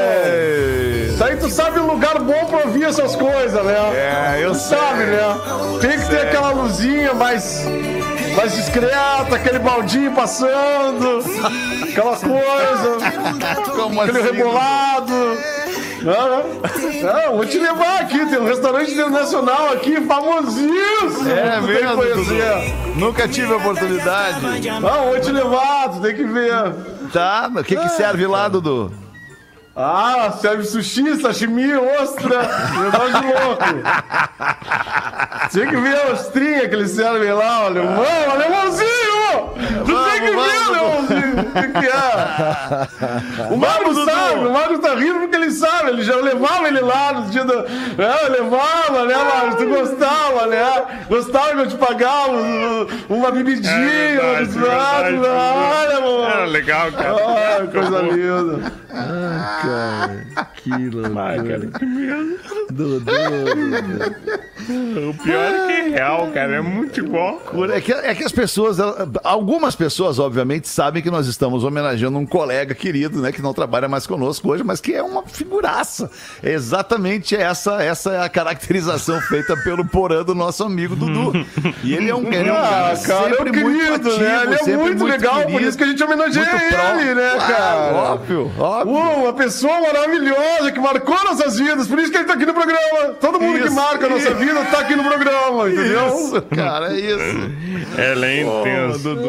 [1.25, 3.75] aí tu sabe um lugar bom pra ouvir essas coisas, né?
[3.95, 5.19] É, eu Tu sabe, né?
[5.81, 7.65] Tem que ter aquela luzinha mais,
[8.37, 11.25] mais discreta, aquele baldinho passando,
[11.89, 15.15] aquela coisa, Como aquele assim, rebolado.
[16.03, 21.29] Não, não, vou te levar aqui, tem um restaurante internacional aqui, famosíssimo.
[21.29, 22.15] É mesmo, conhecer.
[22.15, 22.99] Dudu?
[22.99, 24.41] Nunca tive a oportunidade.
[24.81, 26.75] Não, vou te levar, tu tem que ver.
[27.13, 29.06] Tá, o que que serve lá, Dudu?
[29.79, 32.49] Ah, serve sushi, sashimi, ostra,
[32.81, 33.65] negócio louco.
[35.51, 38.87] Tinha que ver a ostrinha que eles servem lá, o alemão, alemãozinho!
[39.85, 40.69] Tu tem que ver, vamos.
[41.11, 43.47] alemãozinho, o que, que é?
[43.53, 44.05] O Mário Dudu.
[44.11, 47.45] sabe, o Mário tá rindo porque ele sabe, ele já levava ele lá no dia
[47.45, 47.53] do...
[47.55, 50.83] É, levava, né, Mário, tu gostava, né?
[51.09, 55.29] Gostava que eu te pagava um- uma bebidinha, É um verdade, prato, verdade.
[55.29, 56.47] olha, Era amor.
[56.49, 57.17] legal, cara.
[57.61, 58.73] Ai, coisa linda.
[58.93, 61.03] Ai, cara, que medo.
[64.69, 66.57] O pior é que é real, cara.
[66.57, 67.41] É muito igual.
[67.73, 68.79] É que, é que as pessoas,
[69.23, 73.89] algumas pessoas, obviamente, sabem que nós estamos homenageando um colega querido, né, que não trabalha
[73.89, 76.11] mais conosco hoje, mas que é uma figuraça.
[76.43, 81.33] É exatamente essa, essa é a caracterização feita pelo Porã do nosso amigo Dudu.
[81.85, 84.19] E ele é um, ele é um Ah, cara, é um sempre muito querido, ativo,
[84.19, 84.43] né?
[84.43, 87.31] Ele é sempre muito legal, por querido, isso que a gente homenageia muito ele, né,
[87.37, 87.95] Claro, cara?
[87.95, 88.95] Óbvio, óbvio.
[88.95, 92.53] Pô, uma pessoa maravilhosa que marcou nossas vidas, por isso que ele tá aqui no
[92.55, 93.15] programa.
[93.21, 96.07] Todo mundo que Isso, marca a nossa vida tá aqui no programa, entendeu?
[96.09, 97.51] Isso, cara, é isso.
[97.99, 98.99] Ela é Pô, intensa.
[98.99, 99.23] Dudu,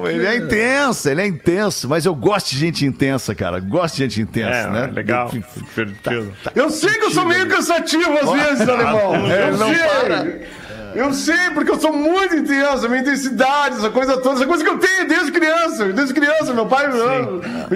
[0.00, 3.58] pô, ele é intenso, ele é intenso, mas eu gosto de gente intensa, cara.
[3.60, 4.90] Gosto de gente intensa, É, né?
[4.92, 5.28] legal.
[5.30, 6.32] Divertido.
[6.54, 9.14] Eu sei que eu sou meio cansativo às vezes, alemão.
[9.30, 9.78] É, Eu não sei.
[9.84, 10.63] para.
[10.94, 14.62] Eu sei, porque eu sou muito intenso, a minha intensidade, essa coisa toda, essa coisa
[14.62, 15.84] que eu tenho desde criança.
[15.86, 16.98] Desde criança, meu pai me,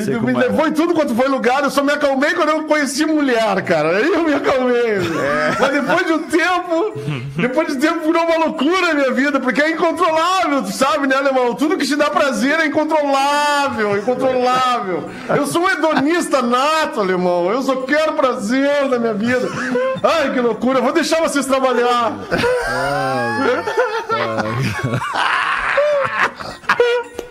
[0.02, 0.36] sei me é.
[0.36, 1.62] levou em tudo quanto foi lugar.
[1.62, 3.96] Eu só me acalmei quando eu conheci mulher, cara.
[3.96, 4.98] Aí eu me acalmei.
[4.98, 5.56] É.
[5.58, 6.94] Mas depois de um tempo,
[7.36, 11.06] depois de um tempo virou uma loucura a minha vida, porque é incontrolável, tu sabe,
[11.06, 11.54] né, alemão?
[11.54, 15.08] Tudo que te dá prazer é incontrolável, incontrolável.
[15.28, 17.50] Eu sou um hedonista nato, alemão.
[17.50, 19.48] Eu só quero prazer na minha vida.
[20.02, 20.78] Ai, que loucura.
[20.78, 22.12] Eu vou deixar vocês trabalhar.
[23.08, 23.64] Cara,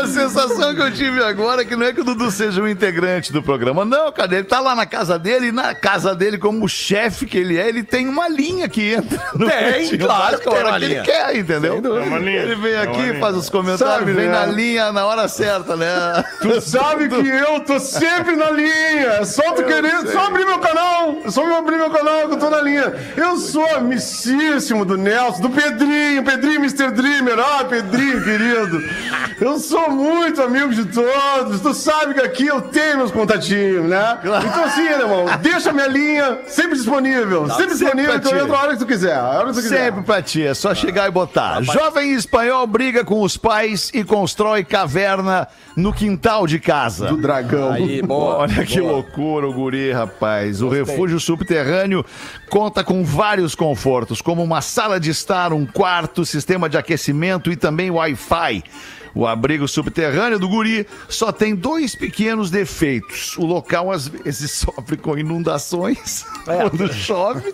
[0.00, 2.68] a sensação que eu tive agora é que não é que o Dudu seja um
[2.68, 3.84] integrante do programa.
[3.84, 7.38] Não, cara, ele tá lá na casa dele e na casa dele, como chefe que
[7.38, 10.56] ele é, ele tem uma linha que entra no Tem, Pretinho claro que tem a
[10.56, 11.04] hora uma que ele linha.
[11.04, 11.82] quer, entendeu?
[11.84, 12.42] É uma linha.
[12.42, 14.32] Ele vem É aqui, faz os comentários, Sabe, vem né?
[14.32, 15.88] na linha na hora certa, né?
[16.40, 19.06] Tu sabe que eu tô sempre na linha.
[19.20, 21.16] É só tu querer, só abrir meu canal.
[21.24, 22.92] É só eu abrir meu canal que eu tô na linha.
[23.16, 26.90] Eu sou amicíssimo do Nelson, do Pedrinho, Pedrinho Mr.
[26.90, 27.38] Dreamer.
[27.38, 28.82] Ah, Pedrinho, querido.
[29.40, 31.60] Eu sou muito amigo de todos.
[31.60, 34.18] Tu sabe que aqui eu tenho meus contatinhos, né?
[34.22, 37.48] Então assim, irmão, deixa minha linha sempre disponível.
[37.50, 39.16] Sempre sempre disponível, então entra a hora que tu quiser.
[39.16, 39.84] A hora que tu quiser.
[39.84, 41.62] Sempre pra ti, é só chegar e botar.
[41.62, 47.06] Jovem espanhol briga com os pais e constrói caverna no quintal de casa.
[47.08, 47.72] Do dragão.
[47.72, 48.38] Aí, boa.
[48.38, 48.92] Olha que boa.
[48.92, 50.62] loucura o guri, rapaz.
[50.62, 52.04] O refúgio subterrâneo
[52.48, 57.56] conta com vários confortos, como uma sala de estar, um quarto, sistema de aquecimento e
[57.56, 58.62] também Wi-Fi.
[59.14, 63.36] O abrigo subterrâneo do guri só tem dois pequenos defeitos.
[63.36, 67.52] O local às vezes sofre com inundações quando chove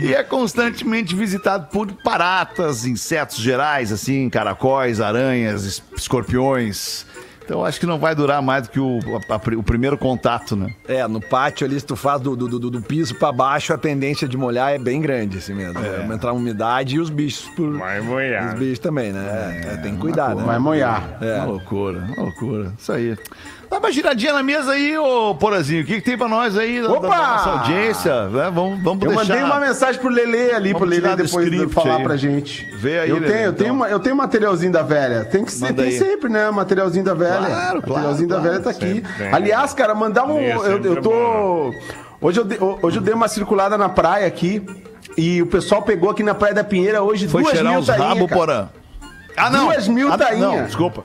[0.00, 7.06] e é constantemente visitado por baratas, insetos gerais, assim, caracóis, aranhas, es- escorpiões.
[7.44, 10.56] Então acho que não vai durar mais do que o, a- a- o primeiro contato,
[10.56, 10.72] né?
[10.88, 13.78] É, no pátio ali, se tu faz do, do, do, do piso pra baixo, a
[13.78, 15.78] tendência de molhar é bem grande, assim mesmo.
[15.78, 16.06] É.
[16.14, 17.76] Entrar umidade e os bichos por.
[17.78, 18.54] Vai molhar.
[18.54, 19.62] Os bichos também, né?
[19.66, 20.42] É, tem que cuidar, né?
[20.42, 21.18] Vai moiar.
[21.20, 21.36] É.
[21.36, 22.72] Uma loucura, uma loucura.
[22.78, 23.16] Isso aí.
[23.74, 25.82] Dá uma giradinha na mesa aí, ô Porazinho.
[25.82, 27.08] O que, que tem pra nós aí da, da- Opa!
[27.08, 28.28] da nossa audiência?
[28.28, 28.50] né?
[28.54, 29.34] Vamos, vamos Eu deixar.
[29.34, 32.02] mandei uma mensagem pro Lele ali, Vamos pro Lele depois de falar aí.
[32.04, 32.64] pra gente.
[32.76, 33.74] Vê aí, eu Lelê, tenho, eu tenho, então.
[33.74, 35.24] uma, eu tenho materialzinho da velha.
[35.24, 36.48] Tem que ser, tem sempre, né?
[36.52, 37.46] Materialzinho da velha.
[37.46, 38.50] Claro, claro, materialzinho da claro.
[38.50, 39.02] velha tá aqui.
[39.18, 39.34] Tem.
[39.34, 40.38] Aliás, cara, mandar um.
[40.38, 41.10] É Eu, eu tô.
[41.10, 41.72] bom,
[42.20, 44.62] Hoje eu, dei, hoje eu dei uma circulada na praia aqui.
[45.18, 47.86] E o pessoal pegou aqui na Praia da Pinheira hoje Foi duas cheirar mil os
[47.86, 48.38] tainha, rabos, cara.
[48.40, 48.68] Porã.
[49.36, 49.64] Ah, não.
[49.66, 50.46] Duas mil ah, tainha.
[50.46, 51.02] Não, desculpa.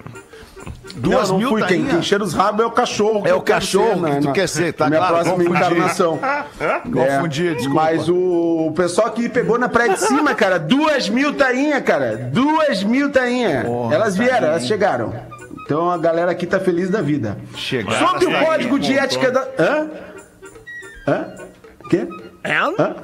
[0.99, 1.63] Duas Não, não mil fui.
[1.63, 3.23] Quem, Quem, quem cheira os rabos é o cachorro.
[3.23, 5.57] que É o cachorro ser, que tu quer ser, tá Minha claro, próxima confundi.
[5.57, 6.19] encarnação.
[6.93, 7.81] Confundi, É, desculpa.
[7.81, 12.15] Mas o, o pessoal aqui pegou na praia de cima, cara, duas mil tainha, cara.
[12.17, 13.65] Duas mil tainha.
[13.91, 15.13] elas vieram, elas chegaram.
[15.65, 17.37] Então a galera aqui tá feliz da vida.
[17.55, 18.07] Chegaram.
[18.07, 19.41] Sobre o Tainha, código de ética da.
[19.59, 19.87] Hã?
[21.07, 21.25] Hã?
[21.89, 22.07] Quê?
[22.43, 22.95] Hã?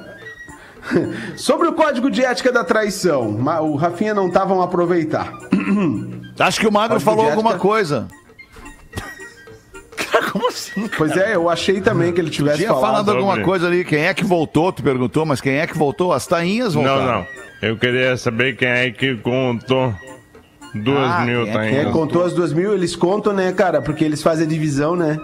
[1.35, 3.29] Sobre o código de ética da traição,
[3.63, 5.31] o Rafinha não tava a aproveitar.
[6.39, 8.07] Acho que o Magro Código falou alguma coisa.
[9.95, 10.87] Cara, como assim?
[10.97, 12.91] Pois é, eu achei também que ele tivesse Tinha falado.
[13.05, 13.45] falando alguma sobre.
[13.45, 13.85] coisa ali.
[13.85, 14.71] Quem é que voltou?
[14.71, 16.11] Tu perguntou, mas quem é que voltou?
[16.13, 17.05] As tainhas voltaram.
[17.05, 17.27] Não, não.
[17.61, 19.93] Eu queria saber quem é que contou
[20.73, 21.93] duas Ah, mil quem é que Quem tainhas.
[21.93, 23.81] contou as duas mil, eles contam, né, cara?
[23.81, 25.17] Porque eles fazem a divisão, né?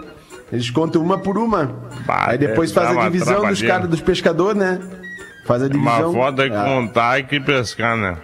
[0.50, 1.66] Eles contam uma por uma.
[2.06, 4.80] Bah, Aí depois é, faz a divisão dos caras, dos pescadores, né?
[5.44, 6.12] Faz a Uma divisão.
[6.12, 8.16] foda é contar e que pescar, né?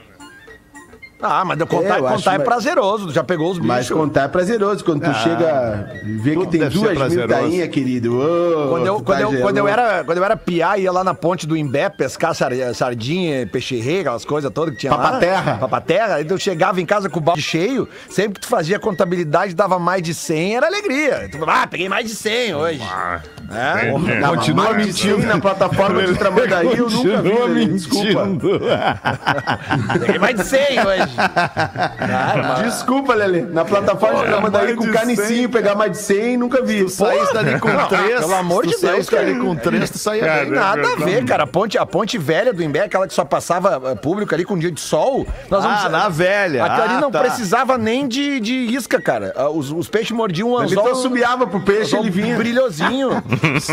[1.20, 3.07] Ah, mas contar, É, contar acho é prazeroso.
[3.09, 3.66] Tu já pegou os bichos.
[3.68, 4.85] Mas contar é prazeroso.
[4.85, 7.28] Quando tu chega e vê que tem duas mil prazeroso.
[7.28, 8.16] tainha, querido.
[8.20, 11.02] Ô, Quando eu, quando, tá eu, quando, eu era, quando eu era piá, ia lá
[11.02, 14.98] na ponte do Imbé pescar sar- sardinha, peixe rei, aquelas coisas todas que tinha lá.
[14.98, 15.57] Papaterra.
[15.59, 16.14] Papaterra.
[16.16, 19.78] Aí eu chegava em casa com o balde cheio, sempre que tu fazia contabilidade, dava
[19.78, 21.28] mais de 100, era alegria.
[21.33, 22.81] Tu, ah, peguei mais de 100 hoje.
[22.83, 23.90] Ah, É?
[23.90, 24.14] entendi.
[24.20, 25.16] Não, Continua mentindo.
[25.20, 27.31] 100 na plataforma de Tramandaí, eu nunca vi.
[27.31, 28.24] Continua Desculpa.
[28.24, 28.61] mentindo.
[30.00, 31.07] Peguei mais de 100 hoje.
[31.16, 33.42] Cara, Desculpa, Lelê.
[33.42, 35.48] Na plataforma de Tramandaí mais com canicinho, 100.
[35.48, 36.84] pegar mais de 100, nunca vi.
[36.84, 38.20] Tu saíste dali com três.
[38.20, 39.34] pelo amor de Deus, cara.
[39.38, 40.50] com três, tu saía Cara, bem.
[40.52, 41.42] Nada a ver, cara.
[41.44, 44.58] A ponte, a ponte velha do Imbé, aquela que só passava eh, público ali com
[44.58, 45.26] dia de sol.
[45.50, 46.64] Nós Ah, vamos- na velha.
[46.64, 47.20] Aquilo ali Ah, não tá.
[47.20, 49.32] precisava nem de, de isca, cara.
[49.36, 50.82] Ah, Os, os peixes mordiam um Ele anzol.
[50.84, 52.36] então subiava pro peixe, ele vinha.
[52.36, 53.22] brilhosinho.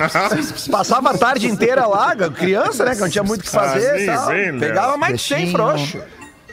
[0.72, 2.96] Passava a tarde inteira lá, criança, né?
[2.96, 3.90] Que não tinha muito o que fazer.
[3.92, 4.26] Ah, sim, e tal.
[4.28, 4.60] sim, né?
[4.68, 5.58] Pegava mais de 100 Peixinho.
[5.58, 6.00] frouxo.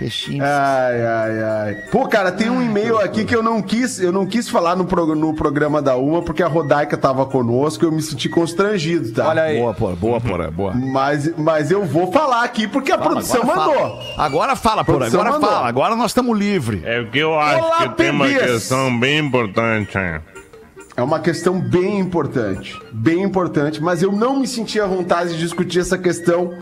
[0.03, 0.43] Peixinho.
[0.45, 1.75] Ai, ai, ai.
[1.93, 4.85] Pô, cara, tem um e-mail aqui que eu não quis, eu não quis falar no,
[4.85, 9.13] prog- no programa da Uma, porque a Rodaica tava conosco e eu me senti constrangido,
[9.13, 9.29] tá?
[9.29, 9.59] Olha aí.
[9.59, 10.73] Boa, porra, boa, porra, boa.
[10.75, 13.75] Mas, mas eu vou falar aqui porque a produção agora mandou.
[13.77, 14.03] Fala.
[14.19, 15.07] Agora fala, porra.
[15.07, 15.49] Agora mandou.
[15.51, 15.69] fala.
[15.69, 16.83] Agora nós estamos livres.
[16.85, 19.97] É o que eu acho Olá, que tem uma questão bem importante.
[19.97, 20.21] hein?
[20.97, 25.39] É uma questão bem importante, bem importante, mas eu não me senti à vontade de
[25.39, 26.55] discutir essa questão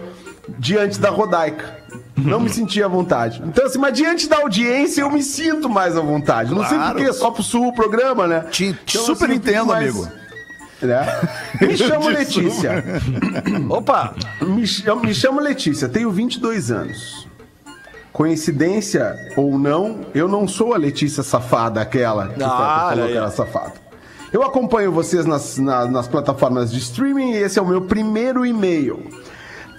[0.59, 1.81] diante da Rodaica.
[2.25, 3.43] Não me senti à vontade.
[3.45, 6.55] Então, assim, mas diante da audiência eu me sinto mais à vontade.
[6.55, 6.97] Não sei Claro.
[6.97, 8.41] porquê, só pro sul o programa, né?
[8.51, 10.09] Te- Então, super assim, eu fico entendo, mais- amigo.
[10.83, 11.07] né?
[11.61, 12.85] Me chamo Letícia.
[13.69, 14.15] Opa!
[14.41, 17.29] Me chamo, me chamo Letícia, tenho 22 anos.
[18.13, 23.09] Coincidência ou não, eu não sou a Letícia safada, aquela que Ah, falou olha que
[23.13, 23.17] aí.
[23.17, 23.75] era safada.
[24.33, 28.45] Eu acompanho vocês nas, na- nas plataformas de streaming e esse é o meu primeiro
[28.47, 29.03] e-mail.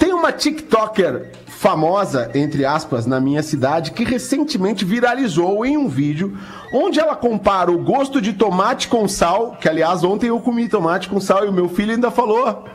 [0.01, 6.35] Tem uma TikToker famosa, entre aspas, na minha cidade, que recentemente viralizou em um vídeo
[6.73, 11.07] onde ela compara o gosto de tomate com sal, que aliás ontem eu comi tomate
[11.07, 12.65] com sal e o meu filho ainda falou: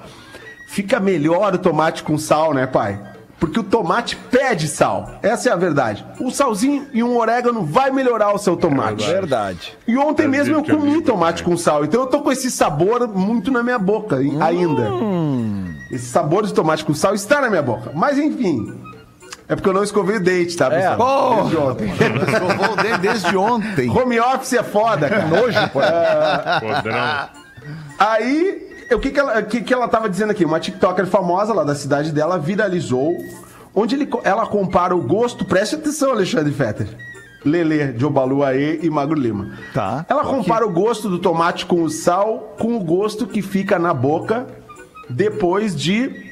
[0.68, 2.96] fica melhor o tomate com sal, né, pai?
[3.40, 5.18] Porque o tomate pede sal.
[5.20, 6.06] Essa é a verdade.
[6.20, 9.04] O salzinho e um orégano vai melhorar o seu tomate.
[9.04, 9.76] Verdade.
[9.84, 11.56] E ontem Eu mesmo eu comi tomate também.
[11.56, 11.84] com sal.
[11.84, 14.88] Então eu tô com esse sabor muito na minha boca ainda.
[15.90, 17.92] Esse sabor de tomate com sal está na minha boca.
[17.94, 18.74] Mas enfim.
[19.48, 20.96] É porque eu não escovei o dente, tá, pessoal?
[20.96, 21.92] Porra, Desde ontem.
[22.32, 23.90] Escovou o dente desde ontem.
[23.90, 25.26] Home office é foda, cara.
[25.28, 27.28] Nojo, Podrão.
[27.98, 30.44] Aí, o que que ela, o que que ela tava dizendo aqui?
[30.44, 33.16] Uma TikToker famosa lá da cidade dela viralizou,
[33.72, 36.88] onde ele ela compara o gosto, preste atenção, Alexandre Fetter.
[37.44, 39.52] Lelê, Diobalu Aê e Magro Lima.
[39.72, 40.04] Tá.
[40.08, 43.94] Ela compara o gosto do tomate com o sal com o gosto que fica na
[43.94, 44.46] boca
[45.08, 46.26] depois de.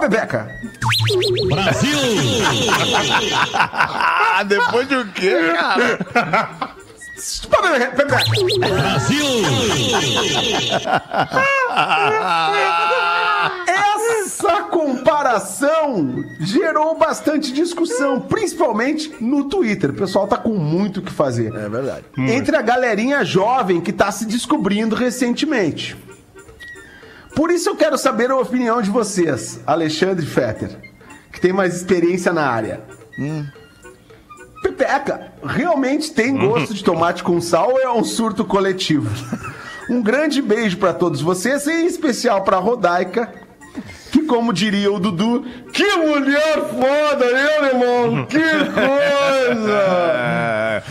[0.00, 0.48] Bebeca!
[4.32, 5.98] Ah, depois de o quê, cara?
[7.90, 8.24] Bebeca.
[14.40, 19.90] Essa comparação gerou bastante discussão, principalmente no Twitter.
[19.90, 21.54] O pessoal tá com muito o que fazer.
[21.54, 22.04] É verdade.
[22.16, 25.94] Entre a galerinha jovem que tá se descobrindo recentemente.
[27.36, 30.70] Por isso eu quero saber a opinião de vocês, Alexandre Fetter,
[31.30, 32.80] que tem mais experiência na área.
[34.62, 39.10] Pepeca, realmente tem gosto de tomate com sal ou é um surto coletivo?
[39.90, 43.28] Um grande beijo pra todos vocês, e em especial pra Rodaica,
[44.10, 48.26] que como diria o Dudu, que mulher foda, né, irmão?
[48.26, 48.38] Que
[48.74, 50.82] coisa!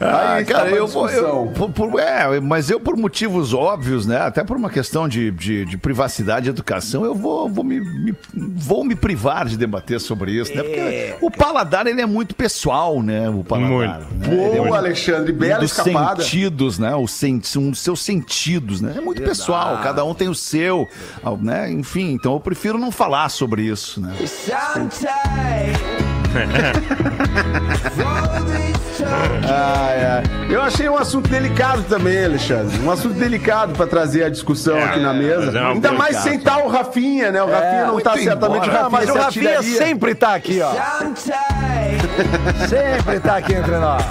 [0.00, 1.08] Ah, Aí cara, eu vou.
[1.08, 4.18] eu- por- por- é, mas eu, por motivos óbvios, né?
[4.18, 8.14] Até por uma questão de, de, de privacidade e educação, eu vou, vou, me, me-
[8.34, 10.62] vou me privar de debater sobre isso, né?
[10.62, 13.28] Porque o paladar, ele é muito pessoal, né?
[13.30, 13.70] O paladar.
[13.70, 14.14] Muito.
[14.14, 14.26] né?
[14.28, 16.22] Ele é muito- Boa, Alexandre, bela dos escapada.
[16.22, 16.94] sentidos, né?
[16.94, 18.94] Os, sen um dos seus sentidos, né?
[18.96, 20.86] É muito pessoal, cada um tem o seu,
[21.40, 21.70] né?
[21.72, 24.14] Enfim, então eu prefiro não falar sobre isso, né?
[29.48, 30.22] Ai, ai.
[30.50, 32.78] Eu achei um assunto delicado também, Alexandre.
[32.80, 35.46] Um assunto delicado pra trazer a discussão É, aqui na mesa.
[35.46, 37.42] mas é Ainda mais sem estar o Rafinha, né?
[37.42, 38.82] O Rafinha não tá certamente embora.
[38.82, 39.78] o Ah, mas o Rafinha atiraria.
[39.78, 40.72] sempre tá aqui, ó.
[42.66, 44.02] sempre tá aqui entre nós.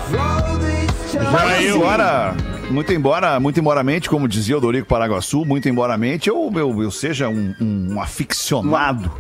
[1.12, 2.34] Já eu, embora,
[2.70, 7.30] muito embora, muito emboramente, como dizia o Dorico Paraguaçu, muito emboramente, eu, eu, eu seja
[7.30, 9.12] um, um aficionado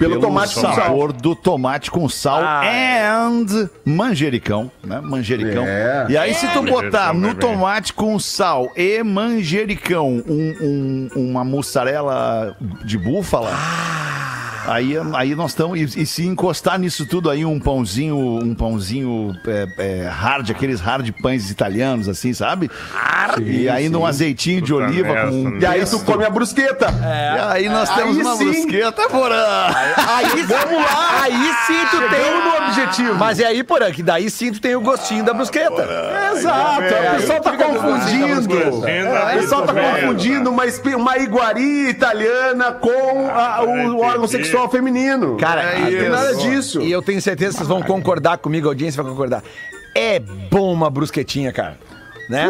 [0.00, 0.74] Pelo tomate com sal.
[0.74, 5.00] sabor do tomate com sal Ah, and manjericão, né?
[5.00, 5.64] Manjericão.
[5.64, 6.06] É.
[6.08, 7.34] E aí, se tu botar Manjericão, no bem.
[7.36, 13.50] tomate com sal e manjericão um, um- uma mussarela de búfala.
[14.66, 15.78] Aí, aí nós estamos.
[15.96, 20.80] E, e se encostar nisso tudo aí, um pãozinho, um pãozinho é, é, hard, aqueles
[20.80, 22.70] hard pães italianos, assim, sabe?
[23.42, 25.58] e aí num azeitinho de oliva com um?
[25.58, 26.86] E aí tu come a brusqueta.
[26.90, 28.44] E aí nós temos Aí uma sim.
[28.44, 29.44] brusqueta, porã!
[30.08, 31.22] Aí, vamos lá.
[31.22, 32.20] Aí sim tu tem.
[32.20, 33.14] Chegamos no objetivo.
[33.16, 35.86] Mas é aí, porã, que daí sim tu tem o gostinho da brusqueta.
[36.34, 38.84] Exato, o pessoal tá confundindo.
[38.86, 40.64] Ainda O pessoal tá confundindo uma,
[40.96, 45.36] uma iguaria italiana com a- o órgão sexual feminino.
[45.36, 46.80] Cara, não tem nada disso.
[46.80, 49.42] E eu tenho certeza que vocês vão concordar comigo, a audiência vai concordar.
[49.94, 51.78] É bom uma brusquetinha, cara.
[52.30, 52.48] Né?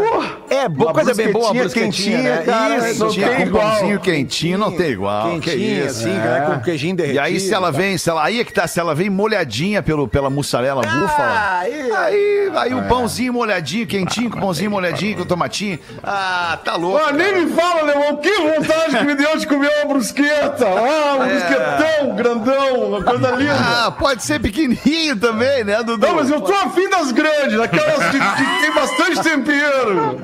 [0.50, 2.42] é bom, uma coisa bem boa quentinha, né?
[2.44, 3.70] cara, Isso, não tem com igual.
[3.70, 5.40] pãozinho quentinho não tem igual.
[5.40, 7.20] que Quentinha, assim, cara, com queijinho E derretido.
[7.24, 10.06] aí, se ela vem, se ela, aí é que tá, se ela vem molhadinha pelo,
[10.06, 15.22] pela mussarela búfala, aí- aí, aí o pãozinho molhadinho, quentinho, com o pãozinho molhadinho, com
[15.22, 15.78] o tomatinho.
[16.02, 17.02] Ah, tá louco.
[17.02, 20.66] Ah, nem me fala, Leão, que vontade que me deu de comer uma brusqueta.
[20.66, 23.54] Ah, um brusquetão grandão, uma coisa linda.
[23.86, 26.06] Ah, pode ser pequenininho também, né, Dudu?
[26.06, 29.22] Não, mas eu tô afim das grandes, daquelas que, que tem bastante
[29.70, 30.20] tempero.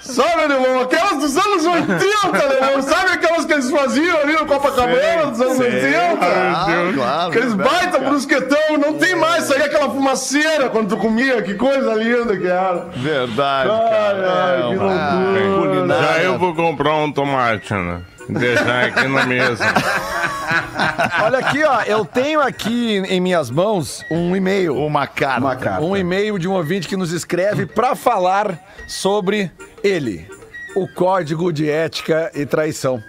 [0.00, 0.80] Sabe, Leão?
[0.80, 2.82] Aquelas dos anos 80, Leão.
[2.82, 6.18] Sabe aquelas que eles faziam ali no Copacabana dos anos 80?
[6.22, 7.28] Ah, claro.
[7.28, 12.36] Aqueles baita brusquetão, não tem mais, saía aquela fumaceira quando tu comia, que coisa linda
[12.36, 12.86] que era.
[12.96, 14.32] Verdade, cara.
[14.32, 16.00] ai, É que loucura.
[16.02, 18.00] já eu vou comprar um tomate, né?
[18.38, 19.64] Deixar aqui na mesa.
[21.22, 24.76] Olha aqui, ó, eu tenho aqui em minhas mãos um e-mail.
[24.76, 25.40] Uma carta.
[25.40, 25.84] Uma carta.
[25.84, 29.50] Um e-mail de um ouvinte que nos escreve pra falar sobre
[29.82, 30.28] ele,
[30.74, 33.02] o código de ética e traição.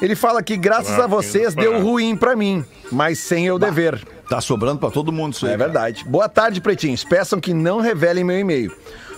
[0.00, 4.02] Ele fala que graças a vocês deu ruim pra mim, mas sem eu dever.
[4.28, 5.52] Tá sobrando pra todo mundo isso aí.
[5.52, 6.04] É verdade.
[6.04, 7.04] Boa tarde, pretinhos.
[7.04, 8.74] Peçam que não revelem meu e-mail.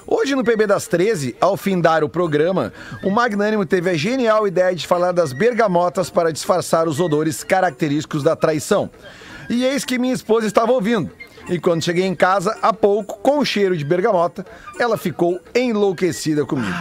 [0.06, 4.74] Hoje no PB das 13, ao findar o programa, o Magnânimo teve a genial ideia
[4.74, 8.90] de falar das bergamotas para disfarçar os odores característicos da traição.
[9.48, 11.10] E eis que minha esposa estava ouvindo.
[11.48, 14.44] E quando cheguei em casa, há pouco, com o cheiro de bergamota,
[14.78, 16.74] ela ficou enlouquecida comigo.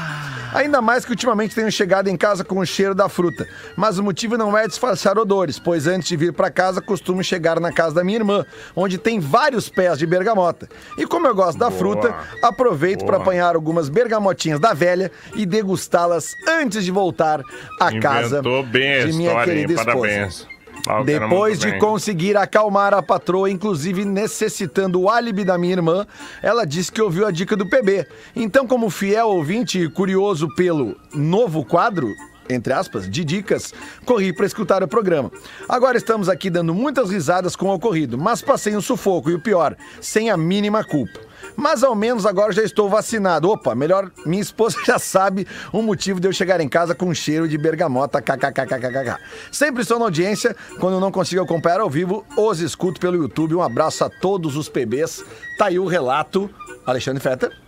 [0.53, 3.47] Ainda mais que ultimamente tenho chegado em casa com o cheiro da fruta.
[3.75, 7.59] Mas o motivo não é disfarçar odores, pois antes de vir para casa costumo chegar
[7.59, 10.69] na casa da minha irmã, onde tem vários pés de bergamota.
[10.97, 13.23] E como eu gosto da fruta, aproveito para Boa.
[13.23, 17.41] apanhar algumas bergamotinhas da velha e degustá-las antes de voltar
[17.79, 19.65] à casa Inventou bem a de minha história, hein?
[19.65, 20.07] querida esposa.
[20.07, 20.52] Parabéns.
[20.87, 21.79] Ah, Depois de bem.
[21.79, 26.05] conseguir acalmar a patroa, inclusive necessitando o álibi da minha irmã,
[26.41, 28.05] ela disse que ouviu a dica do PB.
[28.35, 32.09] Então, como fiel ouvinte e curioso pelo novo quadro,
[32.49, 33.73] entre aspas, de dicas,
[34.05, 35.31] corri para escutar o programa.
[35.69, 39.39] Agora estamos aqui dando muitas risadas com o ocorrido, mas passei um sufoco e o
[39.41, 41.19] pior, sem a mínima culpa.
[41.55, 43.49] Mas ao menos agora já estou vacinado.
[43.49, 47.13] Opa, melhor, minha esposa já sabe o motivo de eu chegar em casa com um
[47.13, 49.17] cheiro de bergamota, kkkkkk.
[49.51, 53.55] Sempre estou na audiência, quando não consigo acompanhar ao vivo, os escuto pelo YouTube.
[53.55, 55.23] Um abraço a todos os PBs.
[55.57, 56.49] Tá aí o relato,
[56.85, 57.62] Alexandre Fetter.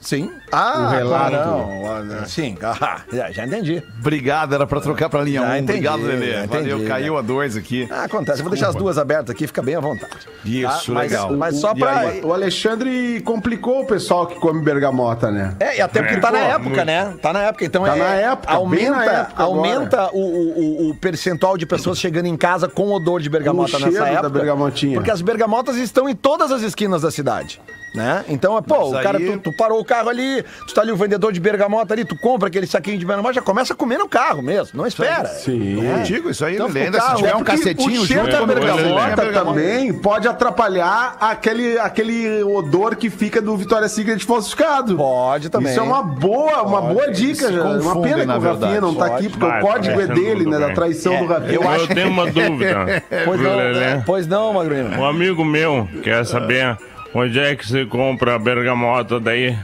[0.00, 0.30] Sim.
[0.50, 1.30] Ah, O relato.
[1.36, 2.26] claro, não.
[2.26, 3.82] Sim, ah, já, já entendi.
[4.00, 5.56] Obrigado, era pra trocar pra linha Já 1.
[5.56, 6.32] entendi, Obrigado, Lelê.
[6.32, 7.18] já Valeu, entendi, caiu né?
[7.18, 7.86] a 2 aqui.
[7.90, 8.38] Ah, acontece.
[8.38, 10.12] Eu vou deixar as duas abertas aqui, fica bem à vontade.
[10.44, 10.92] Isso, Tá?
[10.94, 11.32] Mas- legal.
[11.36, 11.98] Mas só pra.
[12.00, 12.20] aí?
[12.24, 15.54] O Alexandre complicou o pessoal que come bergamota, né?
[15.60, 16.84] É, e até porque tá na É, época, muito.
[16.84, 17.14] né?
[17.20, 17.98] Tá na época, então Tá é.
[17.98, 22.36] na época, aumenta, bem na época aumenta o, o, o- percentual de pessoas chegando em
[22.36, 24.28] casa com odor de bergamota o nessa da época.
[24.30, 24.94] bergamotinha.
[24.96, 27.60] Porque as bergamotas estão em todas as esquinas da cidade.
[27.94, 28.24] Né?
[28.28, 30.80] Então, é, pô, Mas o cara, aí- tu, tu parou o carro ali, tu tá
[30.82, 33.76] ali o vendedor de bergamota ali, tu compra aquele saquinho de bergamota, já começa a
[33.76, 35.26] comer no carro mesmo, não espera.
[35.26, 35.84] Sim.
[35.86, 35.94] É.
[35.98, 36.84] Contigo, isso aí, Então, Lelê.
[36.84, 39.92] fica Ainda o se carro, tiver é um cacetinho o cheiro da bergamota, é também
[39.92, 44.96] pode atrapalhar aquele, aquele odor que fica do Victoria's Secret falsificado.
[44.96, 45.70] Pode também.
[45.72, 47.52] Isso é uma boa, uma boa dica.
[47.52, 47.62] já.
[47.64, 48.80] Uma pena que o Rafinha verdade.
[48.80, 49.14] não tá Pode.
[49.26, 50.58] aqui, porque Vai, o código é dele, né?
[50.58, 51.54] Da traição do Rafinha.
[51.60, 53.02] Eu, tenho uma dúvida.
[53.24, 54.02] Pois não, Lelê?
[54.06, 54.96] pois não, Magrino.
[54.98, 56.76] Um amigo meu quer saber
[57.14, 59.56] onde é que se compra a bergamota daí,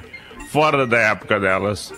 [0.50, 1.92] fora da época delas.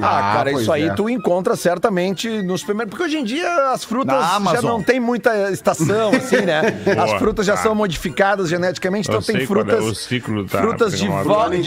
[0.00, 0.94] Ah, Ah, cara, isso aí é.
[0.94, 2.90] tu encontra certamente no supermercado.
[2.90, 6.60] Porque hoje em dia as frutas Na já não tem muita estação, assim, né?
[6.98, 7.62] As Boa, frutas já tá.
[7.62, 9.84] são modificadas geneticamente, então Eu tem sei qual é frutas.
[9.84, 11.08] o ciclo da frutas de,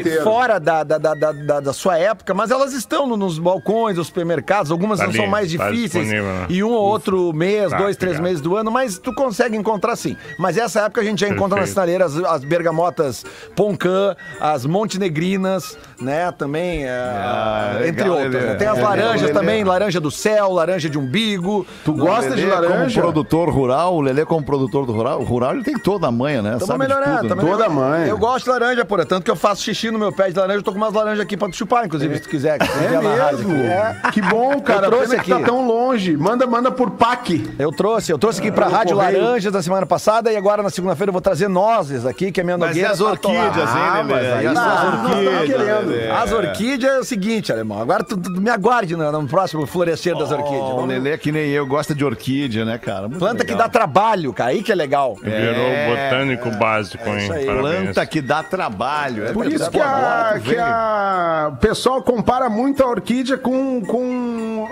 [0.03, 3.37] de fora da, da, da, da, da- da sua época, mas elas estão no- nos
[3.39, 4.71] balcões dos supermercados.
[4.71, 6.07] Algumas Tá não são mais tá difíceis.
[6.07, 6.45] né?
[6.49, 8.23] e um ou outro mês, Tá, dois, três obrigado.
[8.29, 10.15] meses do ano, mas tu consegue encontrar sim.
[10.39, 11.73] Mas essa época a gente já encontra nas Perfeito.
[11.73, 13.25] sinaleiras as, as bergamotas
[13.55, 16.31] Poncã, as montenegrinas, né?
[16.31, 18.43] Também, é, entre legal, outras.
[18.45, 18.55] Né?
[18.55, 19.33] Tem as É, laranjas Lelê.
[19.33, 21.65] também, laranja do céu, laranja de umbigo.
[21.85, 23.01] Tu gosta de laranja?
[23.01, 26.11] Como produtor rural, o Lelê como produtor do rural, o rural ele tem toda a
[26.11, 26.57] manha, né?
[26.59, 27.29] Tamo melhorando, né?
[27.29, 27.73] Toda melhorando.
[27.73, 28.07] manha.
[28.07, 29.05] Eu gosto de laranja, porra.
[29.05, 30.59] Tanto que eu faço xixi no meu pé de laranja.
[30.59, 32.57] Eu tô com umas laranjas aqui pra tu chupar, inclusive, se tu quiser.
[32.59, 33.63] que É vier na rádio mesmo?
[33.65, 33.95] É.
[34.11, 34.87] Que bom, cara.
[34.87, 35.41] trouxe Pena que aqui.
[35.43, 36.15] tá tão longe.
[36.17, 37.49] Manda, manda por PAC.
[37.59, 39.21] Eu trouxe, eu trouxe aqui pra no Rádio correio.
[39.23, 42.43] Laranjas da semana passada e agora na segunda-feira eu vou trazer nozes aqui, que é
[42.43, 42.91] minha Mas e nogueira.
[42.91, 44.03] as tá orquídeas, hein, Lelê?
[44.03, 46.11] mas aí E as estamos orquídeas?
[46.23, 47.81] As orquídeas é o seguinte, alemão.
[47.81, 50.61] Agora me aguarde no, no próximo florescer das orquídeas.
[50.61, 53.07] Oh, o Vamos- Lelê, que nem eu, gosta de orquídea, né, cara?
[53.07, 53.67] Muito Planta que legal.
[53.67, 54.51] dá trabalho, cara.
[54.51, 55.15] Aí que é legal.
[55.15, 57.17] Virou É, botânico básico, hein?
[57.17, 57.45] isso aí.
[57.45, 57.83] Parabéns.
[57.83, 59.25] Planta que dá trabalho.
[59.27, 64.67] É Por isso que, a, que a- o pessoal compara muito a orquídea com, com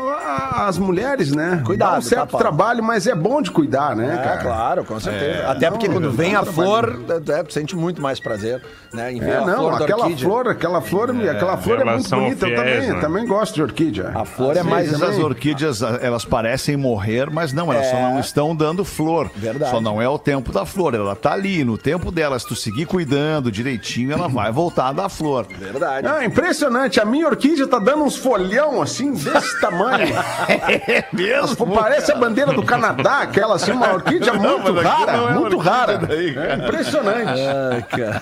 [0.56, 1.62] as mulheres, né?
[1.66, 4.38] Cuidado, Dá um certo tá, trabalho, mas é bom de cuidar, né, É, cara?
[4.42, 5.48] claro, com certeza.
[5.50, 8.62] Até não, porque quando não vem a flor, é, sente muito mais prazer,
[8.94, 9.12] né?
[9.12, 12.48] Em ver É, a não, flor aquela flor, aquela flor, aquela flor é muito bonita.
[12.48, 13.00] eu também, né?
[13.20, 14.12] Também gosto de orquídea.
[14.16, 17.72] A flor é Às mais- vezes Às vezes as orquídeas, elas parecem morrer, mas não,
[17.72, 18.02] elas só É.
[18.02, 19.30] não estão dando flor.
[19.36, 19.72] Verdade.
[19.72, 22.56] Só não é o tempo da flor, ela tá ali, no tempo dela, se tu
[22.56, 25.46] seguir cuidando direitinho, ela vai voltar a dar flor.
[25.58, 26.08] Verdade.
[26.08, 27.00] Ah, impressionante.
[27.00, 30.08] A minha orquídea tá dando uns folhão assim, desse tamanho.
[30.90, 31.68] É mesmo?
[31.74, 35.34] Parece a bandeira do Canadá, aquela assim, uma orquídea muito mas aqui rara, não é
[35.34, 35.98] muito rara.
[35.98, 36.36] daí.
[36.38, 37.42] É impressionante.
[37.42, 38.22] Ai, cara.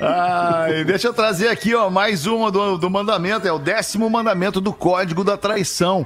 [0.00, 3.46] Ai, deixa eu trazer aqui, ó, mais uma do, do mandamento.
[3.46, 6.04] É o décimo mandamento do Código da Traição.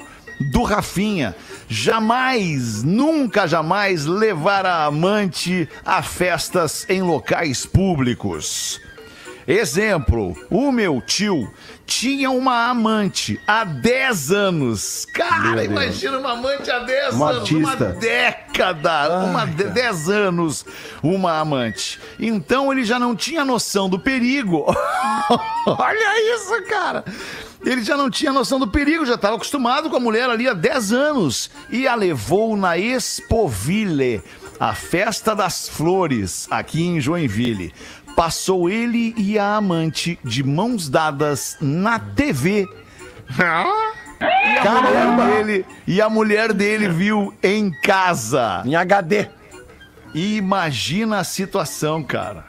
[0.52, 1.34] Do Rafinha.
[1.68, 8.80] Jamais, nunca jamais levar a amante a festas em locais públicos.
[9.46, 11.52] Exemplo, o meu tio
[11.84, 15.06] tinha uma amante há 10 anos.
[15.12, 17.42] Cara, imagina uma amante há 10 Uma anos.
[17.42, 17.84] artista.
[17.84, 20.64] Uma década, uma de 10 anos,
[21.02, 22.00] uma amante.
[22.18, 24.64] Então ele já não tinha noção do perigo.
[25.66, 27.04] Olha isso, cara.
[27.64, 30.52] Ele já não tinha noção do perigo, já estava acostumado com a mulher ali há
[30.52, 34.22] 10 anos e a levou na Expoville,
[34.60, 37.72] a festa das flores, aqui em Joinville.
[38.14, 42.68] Passou ele e a amante de mãos dadas na TV.
[44.20, 48.62] E a, mulher dele, e a mulher dele viu em casa.
[48.64, 49.28] Em HD.
[50.14, 52.44] Imagina a situação, cara.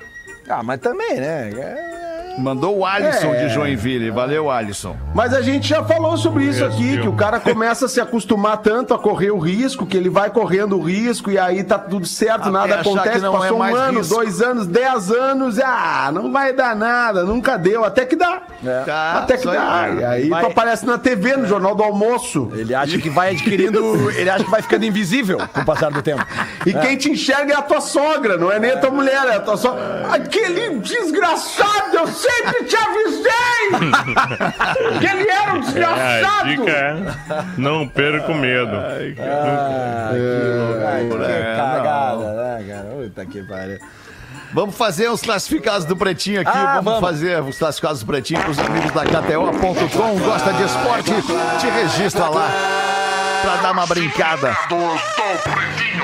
[0.47, 1.49] Ah, mas também, né?
[1.51, 2.04] É-
[2.37, 3.45] Mandou o Alisson É.
[3.47, 4.11] de Joinville.
[4.11, 4.95] Valeu, Alisson.
[5.13, 8.57] Mas a gente já falou sobre isso aqui, que o cara começa a se acostumar
[8.57, 12.05] tanto a correr o risco, que ele vai correndo o risco e aí tá tudo
[12.05, 13.25] certo, Até nada acontece.
[13.25, 14.15] é Passou um mais ano, risco.
[14.15, 18.41] dois anos, dez anos, ah, não vai dar nada, nunca deu, até que dá.
[18.85, 19.81] Tá, até que dá.
[19.81, 19.97] aí.
[19.99, 22.51] E aí Vai- tu aparece na TV, no Jornal do Almoço.
[22.55, 24.11] Ele acha que vai adquirindo.
[24.11, 26.25] ele acha que vai ficando invisível com o passar do tempo.
[26.65, 29.35] E quem te enxerga é a tua sogra, não é nem a tua mulher, é
[29.35, 30.07] a tua sogra.
[30.11, 33.33] Aquele desgraçado, eu sempre te avisei!
[34.99, 36.49] que ele era um É, a desgraçado!
[36.49, 36.95] dica é
[37.57, 38.75] não perca o medo.
[38.75, 39.15] Ah, que,
[40.85, 42.83] ai, que É, cagada, né, cara?
[42.95, 43.79] Puta que pariu.
[44.53, 46.51] Vamos fazer os classificados do Pretinho aqui.
[46.53, 46.99] Ah, vamos, vamos.
[47.01, 50.19] fazer os classificados do Pretinho para os amigos da KTO.com.
[50.19, 51.11] Gosta de esporte?
[51.59, 52.47] Te registra lá
[53.41, 54.55] para dar uma brincada.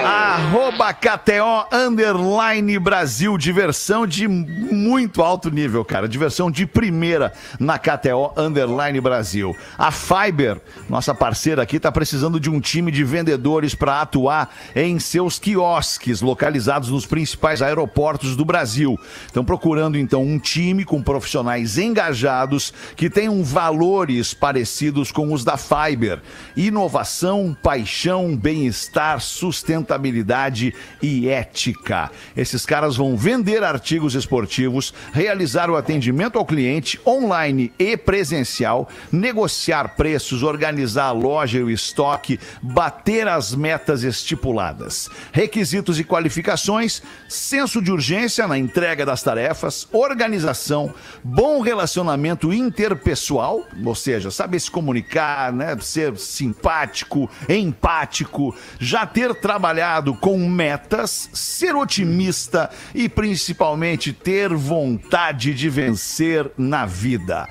[0.03, 3.37] Arroba KTO Underline Brasil.
[3.37, 6.07] Diversão de muito alto nível, cara.
[6.07, 9.55] Diversão de primeira na KTO Underline Brasil.
[9.77, 10.59] A Fiber,
[10.89, 16.21] nossa parceira aqui, está precisando de um time de vendedores para atuar em seus quiosques
[16.21, 18.97] localizados nos principais aeroportos do Brasil.
[19.27, 25.57] Estão procurando então um time com profissionais engajados que tenham valores parecidos com os da
[25.57, 26.19] Fiber.
[26.55, 27.20] Inovação,
[27.61, 32.09] paixão, bem-estar, sustentabilidade e ética.
[32.35, 39.95] Esses caras vão vender artigos esportivos, realizar o atendimento ao cliente online e presencial, negociar
[39.95, 45.09] preços, organizar a loja e o estoque, bater as metas estipuladas.
[45.31, 50.93] Requisitos e qualificações: senso de urgência na entrega das tarefas, organização,
[51.23, 57.10] bom relacionamento interpessoal, ou seja, saber se comunicar, né, ser simpático,
[57.47, 66.85] empático, já ter trabalhado com metas, ser otimista e principalmente ter vontade de vencer na
[66.85, 67.47] vida.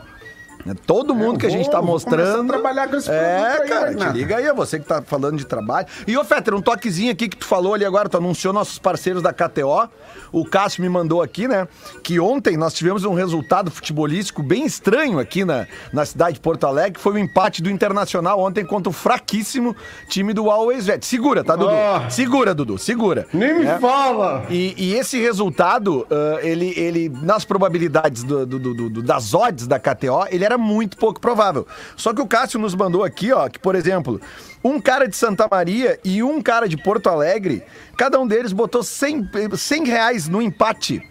[0.66, 2.48] É, Todo mundo que a gente tá começar mostrando.
[2.48, 5.44] trabalhar com esse É, aí, cara, te liga aí, é você que tá falando de
[5.46, 5.86] trabalho.
[6.06, 9.22] E, ô, Fetter, um toquezinho aqui que tu falou ali agora, tu anunciou nossos parceiros
[9.22, 9.88] da KTO.
[10.32, 11.66] O Cássio me mandou aqui, né?
[12.02, 16.66] Que ontem nós tivemos um resultado futebolístico bem estranho aqui na, na cidade de Porto
[16.66, 19.74] Alegre, que foi o empate do Internacional ontem contra o fraquíssimo
[20.08, 21.04] time do Always Vet.
[21.06, 21.70] Segura, tá, Dudu?
[21.72, 22.10] Oh.
[22.10, 23.26] Segura, Dudu, segura.
[23.32, 23.78] Nem me É.
[23.78, 24.44] fala!
[24.50, 28.58] E, e esse resultado, ah, ele, ele, nas probabilidades do- do-
[28.90, 31.66] do- das odds da KTO, ele era muito pouco provável.
[31.96, 34.20] Só que o Cássio nos mandou aqui, ó, que, por exemplo,
[34.62, 37.62] um cara de Santa Maria e um cara de Porto Alegre,
[37.96, 41.02] cada um deles botou 100, eh, 100 reais no empate.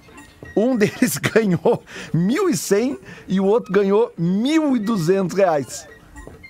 [0.55, 1.83] Um deles ganhou
[2.13, 5.87] 1.100 e o outro ganhou 1.200 reais.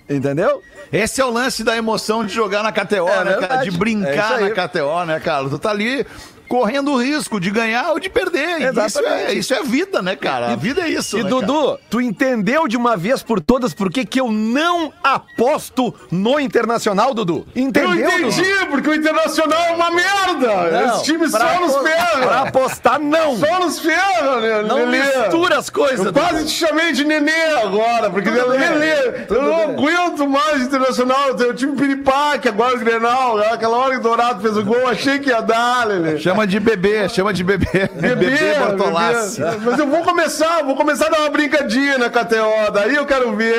[0.08, 0.60] Entendeu?
[0.92, 3.62] Esse é o lance da emoção de jogar na KTO, É né, cara?
[3.62, 4.48] De É brincar aí.
[4.52, 5.48] na KTO, né, cara?
[5.48, 6.04] Tu tá ali
[6.50, 8.74] correndo o risco de ganhar ou de perder.
[8.84, 10.52] Isso é, isso é vida, né, cara?
[10.52, 11.40] A vida é isso, E né, cara?
[11.46, 16.40] Dudu, tu entendeu de uma vez por todas por que, que eu não aposto no
[16.40, 17.46] Internacional, Dudu?
[17.54, 17.94] Eu Entendeu?
[17.94, 20.70] entendi, porque o Internacional é uma merda!
[20.72, 22.40] Não, Esse time só nos apo- Pra ferra!
[22.48, 23.36] apostar, não!
[23.36, 24.98] Só nos ferra, né, Não Lelê?
[24.98, 26.18] mistura as coisas, Eu Dudu.
[26.20, 29.76] quase te chamei de Nenê agora, porque Tudo bem, Lelê, eu não bem.
[29.76, 31.34] aguento mais Internacional.
[31.34, 34.88] Tem o time Piripaque, agora o Grenal, aquela hora que o Dourado fez o gol,
[34.88, 36.18] achei que ia dar, Lelê.
[36.18, 37.88] Chama de bebê, chama de bebê.
[37.94, 39.40] Bebê, Bortolassi.
[39.40, 39.56] bebê.
[39.64, 43.34] Mas eu vou começar, vou começar a dar uma brincadinha na KTO, daí eu quero
[43.36, 43.54] ver.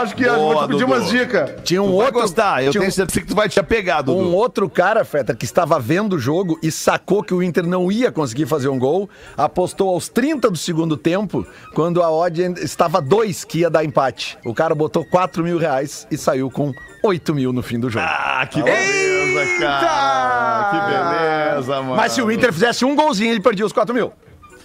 [0.00, 0.86] Acho que Boa, vou te pedir Dudu.
[0.86, 1.50] umas dicas.
[1.64, 2.20] Tinha um Tu vai outro.
[2.22, 4.18] gostar, eu um- tenho certeza que tu vai te apegar, Dudu.
[4.18, 7.90] Um outro cara, Feta, que estava vendo o jogo e sacou que o Inter não
[7.90, 13.00] ia conseguir fazer um gol, apostou aos 30 do segundo tempo, quando a odd estava
[13.00, 14.38] 2 que ia dar empate.
[14.44, 16.72] O cara botou 4 mil reais e saiu com
[17.06, 18.06] 8 mil no fim do jogo.
[18.08, 20.70] Ah, que beleza, cara.
[20.70, 21.96] Que beleza, mano.
[21.96, 24.12] Mas se o Inter fizesse um golzinho, ele perdia os 4 mil.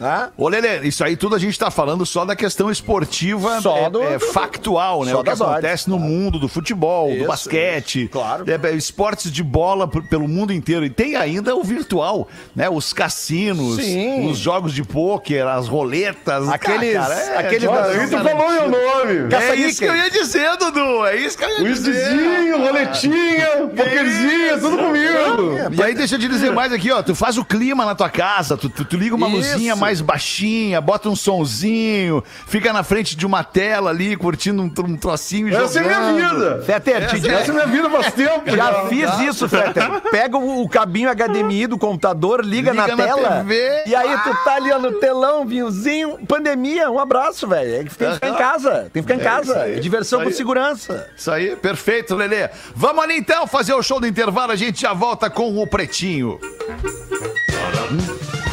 [0.01, 0.31] Tá?
[0.35, 3.89] Ô, Lelê, isso aí tudo a gente tá falando só da questão esportiva Só é,
[3.89, 5.11] do- é factual, né?
[5.11, 8.43] Só o que acontece no mundo do futebol, Isso, do basquete, claro.
[8.49, 10.83] é, é, esportes de bola pelo mundo inteiro.
[10.83, 12.67] E tem ainda o virtual, né?
[12.67, 14.27] Os cassinos, Sim.
[14.27, 16.49] os jogos de pôquer, as roletas.
[16.49, 19.35] Aqueles- Ah, cara, é- aqueles é- da- tu falou meu nome.
[19.35, 21.05] É isso que eu ia dizer, Dudu.
[21.05, 21.91] É isso que eu ia dizer.
[21.91, 25.75] Whiskyzinho, roletinha, pokerzinho, tudo comigo.
[25.77, 27.03] E aí, deixa eu te dizer mais aqui, ó.
[27.03, 29.37] Tu faz o clima na tua casa, tu, tu, tu liga uma Isso.
[29.37, 34.71] luzinha mais baixinha, bota um sonzinho, fica na frente de uma tela ali, curtindo um,
[34.85, 36.13] um trocinho e Essa é jogando.
[36.13, 36.61] minha vida.
[36.63, 38.55] Fetter, te digo- Essa é minha vida faz tempo.
[38.55, 40.01] Já fiz isso, Fetter.
[40.11, 43.29] Pega o, o cabinho HDMI do computador, liga, Liga na, na tela.
[43.39, 43.83] TV.
[43.87, 46.19] E aí tu tá ali ó, no telão, vinhozinho.
[46.27, 47.75] Pandemia, um abraço, velho.
[47.81, 48.71] É que tem que ficar em casa.
[48.93, 49.57] Tem que ficar em É casa.
[49.67, 51.09] É diversão com segurança.
[51.17, 52.49] Isso aí, perfeito, Lelê.
[52.75, 56.39] Vamos ali então fazer o show do intervalo, a gente já volta com o Pretinho.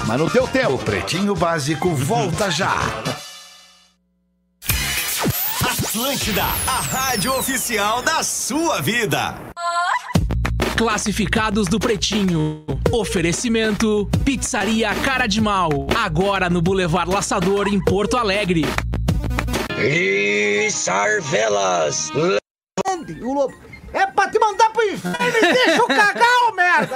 [0.09, 0.79] Mas no teu O tempo.
[0.79, 2.75] Pretinho Básico volta já.
[5.63, 9.35] Atlântida, a rádio oficial da sua vida.
[10.79, 12.65] Classificados do Pretinho.
[12.91, 15.69] Oferecimento: Pizzaria Cara de Mal.
[15.95, 18.63] Agora no Boulevard Laçador, em Porto Alegre.
[23.21, 23.68] O lobo.
[23.93, 26.95] É pra te mandar pro inferno e deixa eu cagar, ô merda!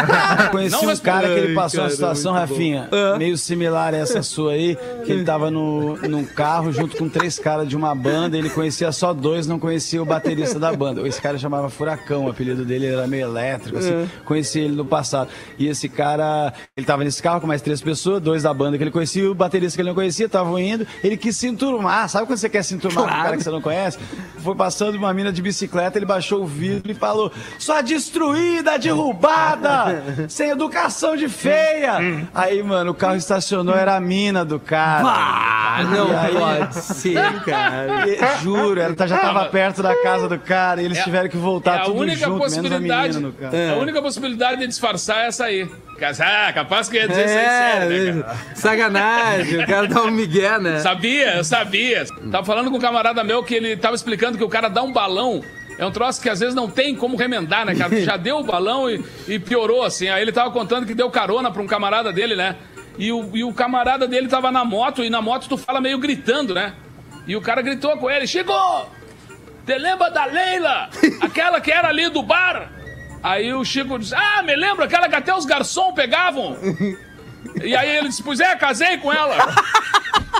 [0.50, 2.88] Conheci um cara que ele passou uma situação, Rafinha,
[3.18, 7.38] meio similar a essa sua aí, que ele tava no, num carro junto com três
[7.38, 11.06] caras de uma banda, ele conhecia só dois, não conhecia o baterista da banda.
[11.06, 15.30] Esse cara chamava Furacão, o apelido dele era meio elétrico, assim, conheci ele no passado.
[15.58, 18.84] E esse cara, ele tava nesse carro com mais três pessoas, dois da banda que
[18.84, 22.08] ele conhecia, e o baterista que ele não conhecia, estavam indo, ele quis se enturmar,
[22.08, 23.98] sabe quando você quer se enturmar com um cara que você não conhece?
[24.38, 30.02] Foi passando uma mina de bicicleta, ele baixou o vidro e falou: sua destruída, derrubada,
[30.28, 32.26] sem educação de feia.
[32.34, 35.02] Aí, mano, o carro estacionou, era a mina do cara.
[35.06, 37.80] Ah, não aí- pode ser, cara.
[38.10, 41.36] E- Juro, ela tá- já tava perto da casa do cara e eles tiveram que
[41.36, 43.14] voltar É a tudo única junto, menos a possibilidade.
[43.18, 43.56] menina no carro.
[43.78, 45.68] A única possibilidade de disfarçar é essa aí.
[46.18, 47.48] Ah, capaz que ia dizer isso aí É,
[47.80, 48.36] sério, né, cara?
[48.54, 50.78] sacanagem, o cara dá um migué, né?
[50.78, 52.06] Sabia, eu sabia.
[52.32, 54.92] Tava falando com um camarada meu que ele tava explicando que o cara dá um
[54.92, 55.42] balão.
[55.80, 57.88] É um troço que às vezes não tem como remendar, né, cara?
[57.88, 60.10] Tu já deu o balão e, e piorou, assim.
[60.10, 62.56] Aí ele tava contando que deu carona pra um camarada dele, né?
[62.98, 65.96] E o, e o camarada dele tava na moto, e na moto tu fala meio
[65.98, 66.74] gritando, né?
[67.26, 68.52] E o cara gritou com ele: Chico!
[69.64, 70.90] Te lembra da Leila?
[71.22, 72.70] Aquela que era ali do bar?
[73.22, 76.58] Aí o Chico disse: Ah, me lembro, aquela que até os garçons pegavam.
[77.64, 79.34] E aí ele disse: Pois é, casei com ela.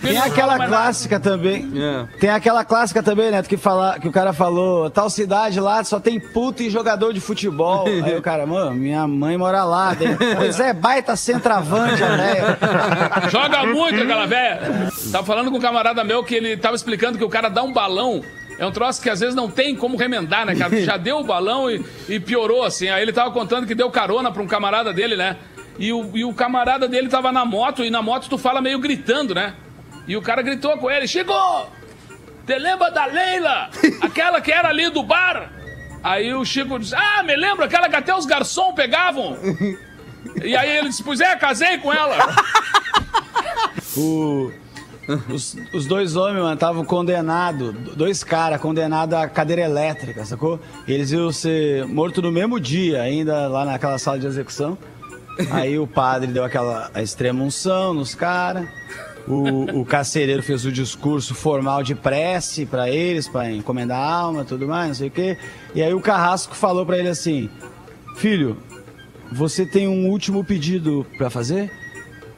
[0.00, 1.70] Tem aquela clássica também.
[2.20, 5.98] Tem aquela clássica também, Neto, que, fala, que o cara falou: tal cidade lá só
[5.98, 7.86] tem puto e jogador de futebol.
[7.86, 9.94] Aí o cara, mano, minha mãe mora lá.
[9.94, 12.56] Daí, pois é, baita centroavante, né?
[13.30, 14.60] Joga muito aquela velha.
[15.10, 17.72] Tava falando com um camarada meu que ele tava explicando que o cara dá um
[17.72, 18.22] balão.
[18.58, 20.80] É um troço que às vezes não tem como remendar, né, cara?
[20.82, 22.88] Já deu o balão e, e piorou, assim.
[22.88, 25.36] Aí ele tava contando que deu carona pra um camarada dele, né?
[25.78, 28.78] E o, e o camarada dele tava na moto, e na moto tu fala meio
[28.78, 29.52] gritando, né?
[30.06, 31.32] E o cara gritou com ele: Chico!
[32.46, 33.70] Te lembra da Leila?
[34.00, 35.50] Aquela que era ali do bar?
[36.02, 39.36] Aí o Chico disse: Ah, me lembro, aquela que até os garçons pegavam.
[40.42, 42.16] E aí ele disse: Pois é, casei com ela.
[43.96, 44.52] O-
[45.32, 50.60] os, os dois homens, estavam condenados, dois caras condenados à cadeira elétrica, sacou?
[50.86, 54.76] Eles iam ser mortos no mesmo dia, ainda lá naquela sala de execução.
[55.52, 58.68] Aí o padre deu aquela extrema unção nos caras.
[59.26, 64.44] O, o carcereiro fez o discurso formal de prece pra eles, pra encomendar a alma
[64.44, 65.36] tudo mais, não sei o quê.
[65.74, 67.50] E aí o carrasco falou pra ele assim:
[68.16, 68.56] Filho,
[69.32, 71.70] você tem um último pedido pra fazer?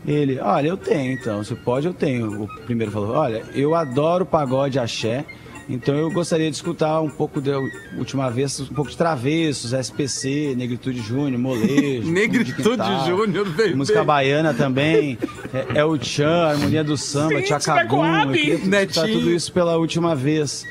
[0.07, 2.45] Ele, olha, eu tenho então, se pode, eu tenho.
[2.45, 5.25] O primeiro falou, olha, eu adoro pagode axé,
[5.69, 7.59] então eu gostaria de escutar um pouco da
[7.97, 12.09] última vez, um pouco de Travessos, SPC, Negritude Júnior, Molejo.
[12.11, 13.75] Negritude Júnior, bebê.
[13.75, 15.19] Música baiana também,
[15.53, 20.15] é, é o Tchan, Harmonia do Samba, Tchacabum, eu queria escutar tudo isso pela última
[20.17, 20.65] vez.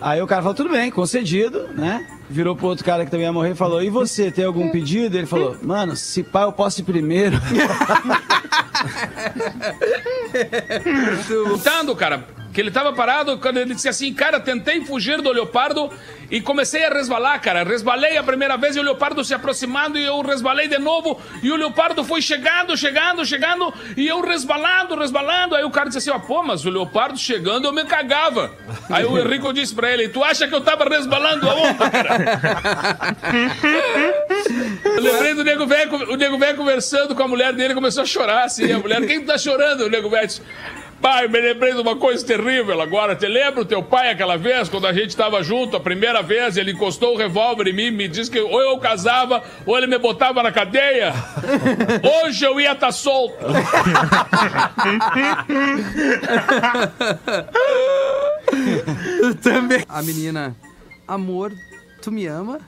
[0.00, 2.06] Aí o cara falou, tudo bem, concedido, né?
[2.28, 5.16] Virou pro outro cara que também ia morrer e falou, e você, tem algum pedido?
[5.16, 7.40] Ele falou, mano, se pá, eu posso ir primeiro.
[11.48, 15.90] Contando, cara, que ele tava parado quando ele disse assim, cara, tentei fugir do leopardo
[16.30, 17.62] e comecei a resvalar, cara.
[17.62, 21.52] Resbalei a primeira vez e o leopardo se aproximando e eu resbalei de novo e
[21.52, 25.54] o leopardo foi chegando, chegando, chegando e eu resbalando, resbalando.
[25.54, 28.50] Aí o cara disse assim, ó, pô, mas o leopardo chegando eu me cagava.
[28.88, 33.16] Aí o Henrico disse pra ele, tu acha que eu tava resbalando aonde, cara?
[34.98, 38.44] Lembrei do nego velho, o nego velho conversando com a mulher dele, começou a chorar
[38.44, 38.72] assim.
[38.72, 39.84] A mulher, quem tá chorando?
[39.84, 40.30] O nego velho
[41.00, 43.14] pai, me lembrei de uma coisa terrível agora.
[43.14, 46.56] Te lembra o teu pai aquela vez, quando a gente tava junto, a primeira vez,
[46.56, 49.98] ele encostou o revólver em mim, me disse que ou eu casava, ou ele me
[49.98, 51.12] botava na cadeia.
[52.24, 53.36] Hoje eu ia estar solto.
[59.42, 59.84] Também.
[59.88, 60.56] A menina,
[61.06, 61.52] amor,
[62.02, 62.60] tu me ama?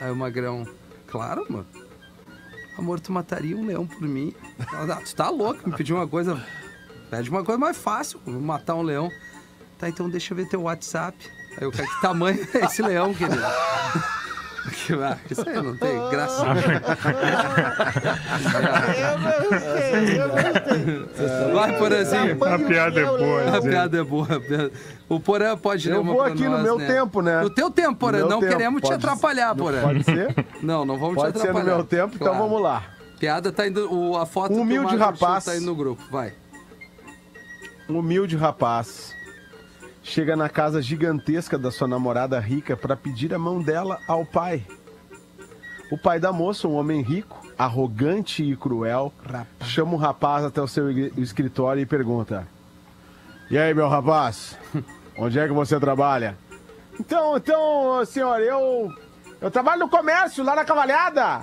[0.00, 0.66] Aí o magrão,
[1.06, 1.66] claro, amor.
[2.78, 4.32] Amor, tu mataria um leão por mim?
[4.72, 6.42] Ela, "Ah, tu tá louco, me pediu uma coisa.
[7.10, 9.10] Pede uma coisa mais fácil, vou matar um leão.
[9.78, 11.16] Tá, então deixa eu ver teu WhatsApp.
[11.56, 13.40] Aí eu, cara, que tamanho é esse leão, querido?
[14.86, 16.44] Que, ah, isso aí não tem graça.
[21.54, 22.44] Vai, Porazinho.
[22.44, 23.56] A piada é boa.
[23.56, 24.28] A piada é boa.
[25.08, 26.86] O Porã pode ler Eu uma vou pra aqui no nós, meu né?
[26.86, 27.40] tempo, né?
[27.40, 28.18] No teu tempo, Porã.
[28.20, 28.52] No Não tempo.
[28.52, 29.80] queremos te Pode- atrapalhar, Não, Porã.
[29.82, 30.46] Pode ser?
[30.62, 31.76] Não, não vamos Pode te ser no atrapalhar.
[31.76, 32.42] meu tempo, então Claro.
[32.44, 32.82] vamos lá.
[33.18, 33.92] Piada tá indo.
[33.92, 35.44] O, a foto Um humilde do Magro rapaz.
[35.44, 36.02] tá indo no grupo.
[36.10, 36.32] Vai.
[37.90, 39.16] Um humilde rapaz
[40.00, 44.64] chega na casa gigantesca da sua namorada rica para pedir a mão dela ao pai.
[45.90, 49.12] O pai da moça, um homem rico, arrogante e cruel,
[49.64, 50.88] chama o rapaz até o seu
[51.18, 52.46] escritório e pergunta:
[53.50, 54.56] E aí, meu rapaz,
[55.18, 56.38] onde é que você trabalha?
[56.98, 58.94] Então, então, senhor, eu
[59.40, 61.40] eu trabalho no comércio lá na Cavalhada.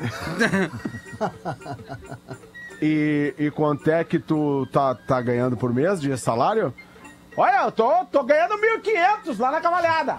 [2.82, 6.74] E, e quanto é que tu tá, tá ganhando por mês de salário?
[7.36, 10.18] Olha, eu tô, tô ganhando 1.500 lá na cavalhada.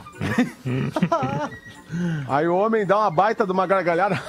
[2.28, 4.22] Aí o homem dá uma baita de uma gargalhada.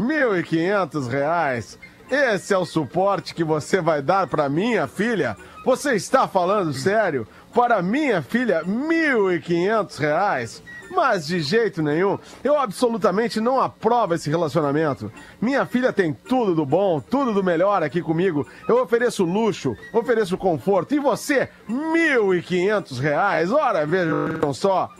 [0.00, 1.78] 1.500 reais.
[2.10, 5.36] Esse é o suporte que você vai dar para minha filha?
[5.64, 7.26] Você está falando sério?
[7.52, 10.62] Para minha filha, 1.500 reais?
[10.90, 15.12] Mas de jeito nenhum, eu absolutamente não aprovo esse relacionamento.
[15.40, 18.46] Minha filha tem tudo do bom, tudo do melhor aqui comigo.
[18.68, 20.94] Eu ofereço luxo, ofereço conforto.
[20.94, 23.50] E você, 1.500 reais?
[23.50, 24.90] Ora, vejam só.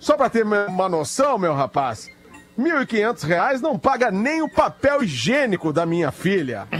[0.00, 2.08] Só para ter uma noção, meu rapaz,
[2.58, 6.66] 1.500 reais não paga nem o papel higiênico da minha filha.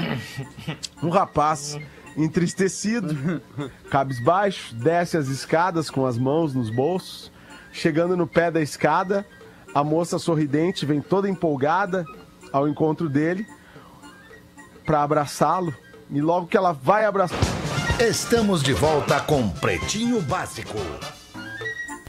[1.01, 1.79] Um rapaz
[2.17, 3.41] entristecido,
[3.89, 7.31] cabisbaixo, desce as escadas com as mãos nos bolsos.
[7.79, 9.25] Chegando no pé da escada,
[9.73, 12.05] a moça sorridente vem toda empolgada
[12.53, 13.47] ao encontro dele
[14.85, 15.73] para abraçá-lo.
[16.11, 17.39] E logo que ela vai abraçar.
[18.01, 20.77] Estamos de volta com Pretinho Básico.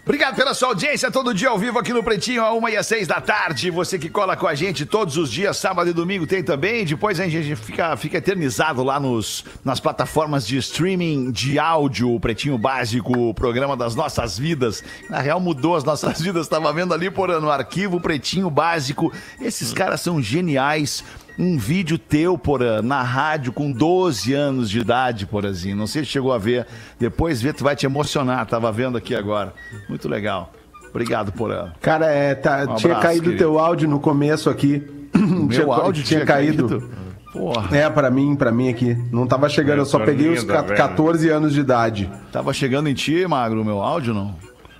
[0.09, 2.87] Obrigado pela sua audiência, todo dia ao vivo aqui no Pretinho, a uma e às
[2.87, 3.69] seis da tarde.
[3.69, 6.83] Você que cola com a gente todos os dias, sábado e domingo tem também.
[6.83, 12.19] Depois a gente fica, fica eternizado lá nos, nas plataformas de streaming de áudio, o
[12.19, 14.83] Pretinho Básico, o programa das nossas vidas.
[15.07, 16.47] Na real, mudou as nossas vidas.
[16.47, 19.13] Estava vendo ali por no arquivo Pretinho Básico.
[19.39, 21.03] Esses caras são geniais
[21.39, 25.75] um vídeo teu, Porã, na rádio com 12 anos de idade, Porazinho.
[25.75, 26.67] Não sei se chegou a ver.
[26.99, 28.45] Depois vê, tu vai te emocionar.
[28.45, 29.53] Tava vendo aqui agora.
[29.87, 30.51] Muito legal.
[30.89, 31.71] Obrigado, Porã.
[31.81, 34.83] Cara, é, tá, Um tinha abraço, caído o teu áudio no começo aqui.
[35.15, 36.91] Meu áudio tinha caído?
[37.31, 37.77] Porra.
[37.77, 38.97] É, pra mim, pra mim aqui.
[39.11, 40.75] Não tava chegando, eu só peguei os linda, ca- velho.
[40.77, 42.09] 14 anos de idade.
[42.31, 44.35] Tava chegando em ti, Magro, o meu áudio, não?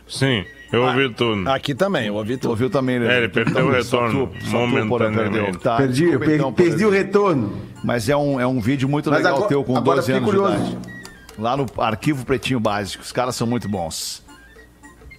[0.08, 1.50] Sim, eu ouvi tudo.
[1.50, 2.50] Aqui também, eu ouvi Tu tudo.
[2.52, 3.14] ouviu também, né?
[3.14, 5.32] É, ele perdeu o Só retorno tu- só tu, momentaneamente.
[5.32, 5.60] perdeu.
[5.60, 7.54] Tá, Perdi, eu desculpa, per- então, perdi o retorno.
[7.84, 10.18] Mas é um, é um vídeo muito Mas legal agora- teu com agora 12 fiquei
[10.18, 10.64] anos curioso.
[10.66, 11.00] de idade.
[11.38, 13.04] Lá no Arquivo Pretinho Básico.
[13.04, 14.22] Os caras são muito bons.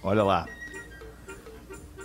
[0.03, 0.45] Olha lá.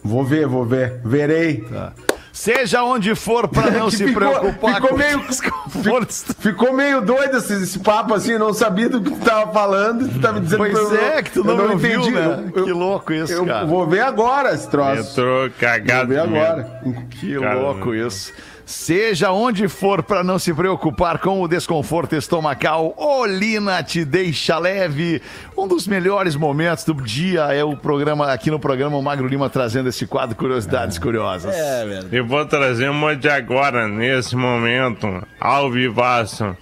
[0.03, 1.01] Vou ver, vou ver.
[1.05, 1.59] Verei.
[1.63, 1.93] Tá.
[2.37, 5.23] Seja onde for pra não Que se ficou- preocupar ficou com meio-.
[6.39, 10.07] Ficou meio doido esse, esse papo assim, eu não sabia do que tu tava falando.
[10.09, 12.11] Tu tava dizendo Pois eu- é, que tu eu não, me ouviu, entendi.
[12.13, 12.45] né?
[12.55, 13.65] Eu- que louco isso, Eu cara.
[13.67, 15.13] vou ver agora esse troço.
[15.13, 16.09] Entrou Vou cagado.
[16.09, 16.45] ver de medo.
[16.45, 16.81] agora.
[17.11, 18.33] Que louco isso.
[18.67, 25.23] Seja onde for para não se preocupar com o desconforto estomacal, Olina te deixa leve.
[25.57, 29.49] Um dos melhores momentos do dia é o programa aqui no programa o Magro Lima
[29.49, 31.55] trazendo esse quadro Curiosidades Curiosas.
[31.55, 32.09] É, velho.
[32.11, 35.07] Eu vou trazer uma de agora, nesse momento,
[35.39, 36.57] ao vivaço.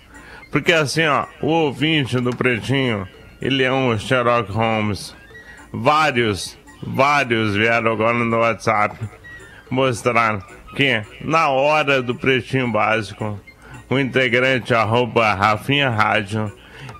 [0.52, 3.09] Porque assim, ó, o ouvinte do Pretinho,
[3.40, 5.16] ele é um Sherlock Holmes.
[5.72, 8.94] Vários, vários vieram agora no WhatsApp
[9.70, 10.44] mostrar
[10.75, 13.39] que na hora do Pretinho Básico,
[13.89, 16.53] o integrante arroba Rafinha Rádio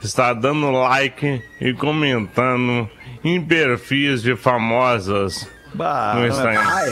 [0.03, 2.89] está dando like e comentando
[3.25, 6.61] em perfis de famosas Bah, no é- Instagram.
[6.65, 6.85] Ah,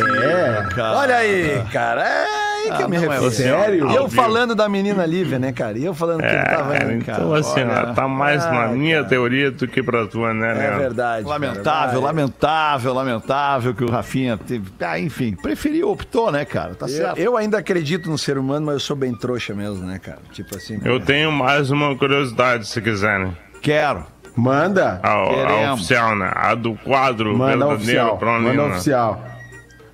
[0.71, 0.75] é?
[0.75, 0.97] cara.
[0.99, 2.03] Olha aí, cara.
[2.05, 3.31] É aí que Ah, eu me não é refiro.
[3.33, 3.91] Sério?
[3.93, 5.79] Eu falando da menina Lívia, né, cara?
[5.79, 7.39] E eu falando que ele É, tava cara, indo, então cara.
[7.41, 7.91] assim, Olha.
[7.91, 9.09] ó, tá mais na minha cara.
[9.09, 10.79] teoria do que pra tua, né, É Leandro?
[10.79, 11.27] verdade.
[11.27, 12.01] Lamentável, cara.
[12.01, 14.71] Lamentável, lamentável que o Rafinha teve.
[14.81, 16.75] Ah, enfim, preferiu, optou, né, cara?
[16.75, 17.19] Tá Eu, certo.
[17.19, 20.19] eu ainda acredito no ser humano, mas eu sou bem trouxa mesmo, né, cara?
[20.33, 20.81] Tipo assim.
[20.85, 23.37] Eu tenho mais uma curiosidade, se quiserem.
[23.61, 24.05] Quero.
[24.35, 24.99] Manda.
[25.03, 26.31] A, a oficial, né?
[26.35, 28.17] A do quadro Manda verdadeiro oficial.
[28.19, 29.25] pra Manda oficial.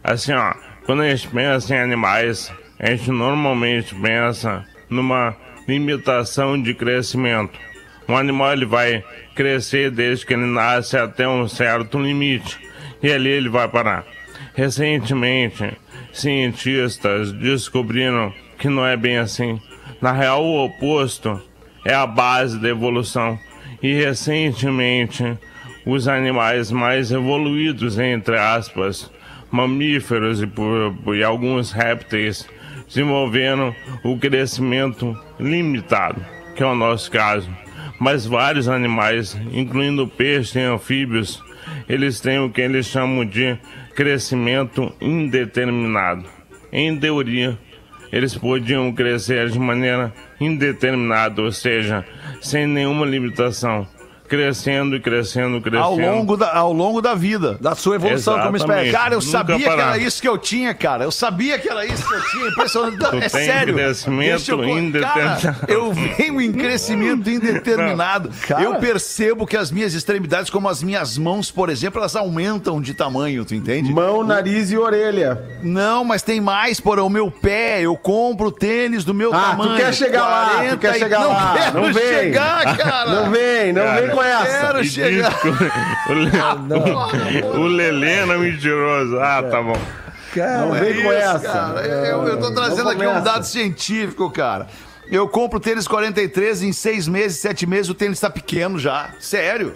[0.04, 0.52] Assim, ó,
[0.88, 5.36] quando a gente pensa em animais, a gente normalmente pensa numa
[5.68, 7.58] limitação de crescimento.
[8.08, 12.58] Um animal ele vai crescer desde que ele nasce até um certo limite
[13.02, 14.06] e ali ele vai parar.
[14.54, 15.76] Recentemente
[16.10, 19.60] cientistas descobriram que não é bem assim.
[20.00, 21.38] Na real, o oposto
[21.84, 23.38] é a base da evolução.
[23.82, 25.36] E recentemente,
[25.84, 29.10] os animais mais evoluídos, entre aspas,
[29.50, 30.48] mamíferos e,
[31.16, 32.48] e alguns répteis,
[32.86, 36.24] desenvolveram o crescimento limitado,
[36.56, 37.48] que é o nosso caso.
[38.00, 41.42] Mas vários animais, incluindo peixes e anfíbios,
[41.88, 43.58] eles têm o que eles chamam de
[43.94, 46.24] crescimento indeterminado.
[46.70, 47.58] Em teoria,
[48.12, 52.04] eles podiam crescer de maneira indeterminada, ou seja,
[52.40, 53.86] sem nenhuma limitação,
[54.28, 55.82] crescendo e crescendo, crescendo.
[55.84, 57.56] Ao longo, da, ao longo da vida.
[57.60, 58.92] Da sua evolução como espécie.
[58.92, 59.94] Cara, eu Nunca sabia que parar.
[59.94, 61.04] era isso que eu tinha, cara.
[61.04, 62.48] Eu sabia que era isso que eu tinha.
[62.48, 62.98] Impressionante.
[63.08, 63.74] Tu é tem sério.
[63.74, 65.40] crescimento eu- indeterminado.
[65.42, 68.30] Cara, eu venho em crescimento indeterminado.
[68.46, 68.62] Cara.
[68.62, 72.92] Eu percebo que as minhas extremidades, como as minhas mãos, por exemplo, elas aumentam de
[72.94, 73.92] tamanho, tu entende?
[73.92, 75.40] Mão, nariz e orelha.
[75.62, 77.02] Não, mas tem mais, porra.
[77.02, 79.70] O meu pé, eu compro tênis do meu Ah, tamanho.
[79.72, 81.54] tu quer chegar lá, tu 40 quer chegar não lá.
[81.56, 82.02] Quero não vem.
[82.08, 83.10] chegar, cara.
[83.10, 84.60] Não vem, não vem com essa.
[84.66, 85.32] Quero E chegar.
[86.08, 89.18] o, Le- o Lelê era mentiroso.
[89.18, 89.78] Ah, tá bom.
[90.36, 91.38] Não É vem com isso, essa.
[91.40, 91.80] cara.
[91.86, 94.66] Eu, eu tô trazendo Não aqui um dado científico, cara.
[95.10, 99.08] Eu compro tênis 43 em seis meses, sete meses, o tênis tá pequeno já.
[99.20, 99.74] Sério.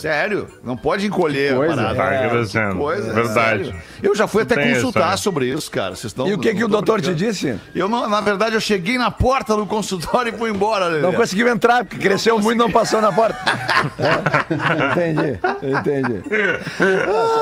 [0.00, 0.48] Sério.
[0.64, 1.74] Não pode encolher coisa.
[1.74, 2.22] a parada.
[2.22, 2.76] Tá crescendo.
[2.76, 3.64] Coisa, Verdade.
[3.66, 3.74] sério.
[4.02, 5.16] Eu já fui até Tem isso, consultar né?
[5.16, 5.94] sobre isso, cara.
[5.94, 7.32] Vocês estão E o que, que o não doutor te brincando.
[7.32, 7.58] disse?
[7.74, 11.02] Eu, não, na verdade, eu cheguei na porta do consultório e fui embora, Lelê.
[11.02, 13.38] Não conseguiu entrar, porque cresceu muito e não passou na porta.
[13.98, 15.10] É.
[15.10, 16.22] Entendi, entendi.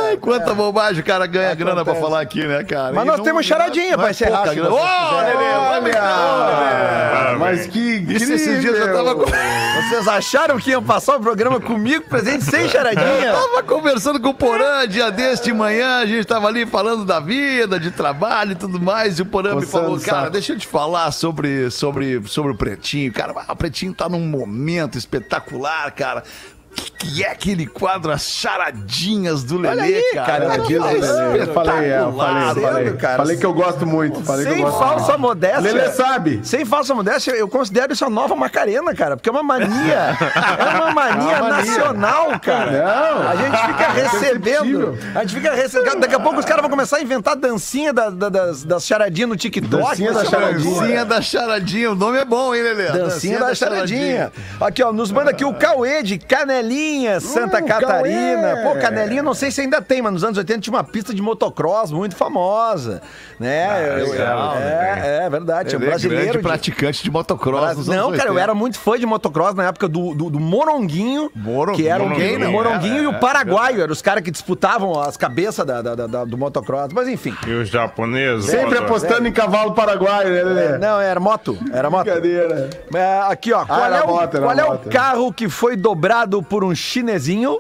[0.09, 2.93] Ai, quanta bobagem o cara ganha grana pra falar aqui, né, cara?
[2.93, 4.53] Mas E nós não- temos charadinha não pra é encerrar, Ô.
[4.53, 5.81] Lelê, Olha!
[5.81, 7.39] Lelê.
[7.39, 7.79] Mas que
[8.09, 12.69] Isso esses dias eu tava, Vocês acharam que iam passar o programa comigo, presente sem
[12.69, 13.33] charadinha?
[13.33, 17.21] tava conversando com o Porã dia deste de manhã, a gente tava ali falando da
[17.21, 20.67] vida, de trabalho e tudo mais, e o Porã me falou, cara, deixa eu te
[20.67, 23.13] falar sobre, sobre, sobre o Pretinho.
[23.13, 26.23] Cara, o Pretinho tá num momento espetacular, cara.
[26.71, 30.27] O que, que é aquele quadro, as charadinhas do Lelê, aí, cara?
[30.27, 31.43] cara, Aquilo, é Lelê.
[31.43, 32.93] Eu falei, é, eu falei, espetacular, falei.
[32.95, 33.17] cara.
[33.17, 34.21] Falei que eu gosto muito.
[34.25, 35.21] Falei que Sem eu gosto falsa muito.
[35.21, 35.61] modéstia.
[35.61, 36.41] Lelê sabe.
[36.43, 39.17] Sem falsa modéstia, eu considero isso a nova Macarena, cara.
[39.17, 40.17] Porque é uma mania.
[40.59, 41.69] É uma mania É uma mania.
[41.71, 42.71] nacional, cara.
[42.73, 43.29] Não.
[43.29, 44.99] A gente fica É recebendo.
[45.15, 46.01] A gente fica recebendo.
[46.01, 49.29] Daqui a pouco os caras vão começar a inventar dancinha da- da- das, das charadinhas
[49.31, 49.83] no TikTok.
[49.83, 50.75] Dancinha da charadinha.
[50.81, 52.91] Dancinha da charadinha, o nome é bom, hein, Lelê?
[52.91, 54.33] Dancinha da charadinha.
[54.61, 56.19] Aqui, ó, nos manda aqui o Cauê de
[56.63, 58.55] Canelinha, Santa Hum, Catarina.
[58.57, 58.63] Cauê.
[58.75, 61.23] Pô, Canelinha, não sei se ainda tem, mas nos anos 80 tinha uma pista de
[61.23, 63.01] motocross muito famosa.
[63.39, 64.01] Né?
[64.03, 65.69] Eu- legal, é, é verdade.
[65.71, 66.23] Tinha um Ele é brasileiro.
[66.25, 68.41] grande de- praticante de motocross nos não, anos cara, eu 80.
[68.43, 72.09] era muito fã de motocross na época do, do, do Moronguinho, Moro- que era o
[72.09, 75.65] Moronguinho, o Moronguinho era, e o é, Paraguaio, eram os caras que disputavam as cabeças
[75.65, 76.89] da, da- da- da- do motocross.
[76.93, 77.35] Mas enfim.
[77.47, 78.47] E os japoneses?
[78.51, 80.79] Sempre apostando em cavalo paraguaio, né, Lelê?
[80.79, 81.57] Não, era moto.
[81.73, 82.05] Era moto.
[82.05, 82.71] Brincadeira.
[82.95, 83.65] É, aqui, ó.
[83.65, 86.75] Qual, era é, o, moto, era qual é o carro que foi dobrado por um
[86.75, 87.59] chinesinho?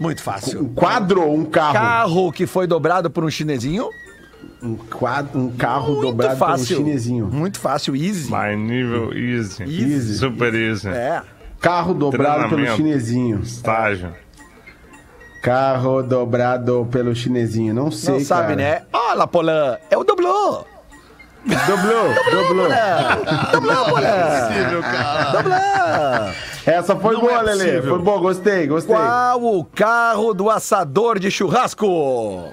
[0.00, 0.62] Muito fácil.
[0.62, 1.72] Um quadro ou um carro?
[1.74, 3.88] Carro que foi dobrado por um chinesinho?
[4.62, 6.76] Um, quadro, um carro Muito dobrado fácil.
[6.76, 7.26] por um chinesinho.
[7.26, 8.30] Muito fácil, easy.
[8.30, 9.62] By nível easy.
[9.62, 10.18] Easy.
[10.18, 10.88] Super easy.
[10.88, 11.22] É.
[11.60, 13.40] Carro dobrado pelo chinesinho.
[13.40, 14.12] Estágio.
[15.42, 17.72] Carro dobrado pelo chinesinho.
[17.74, 18.56] Não sei, Não sabe, cara.
[18.56, 18.82] né?
[18.92, 20.64] Olha, Polan, é o doblô.
[21.46, 22.68] Dobrou, dobrou.
[23.52, 24.80] Doblô, Polan.
[24.80, 25.32] Cara.
[25.32, 26.53] Doblô.
[26.66, 27.82] Essa foi Não boa, é Lelê.
[27.82, 28.94] Foi boa, gostei, gostei.
[28.94, 32.48] Qual o carro do assador de churrasco?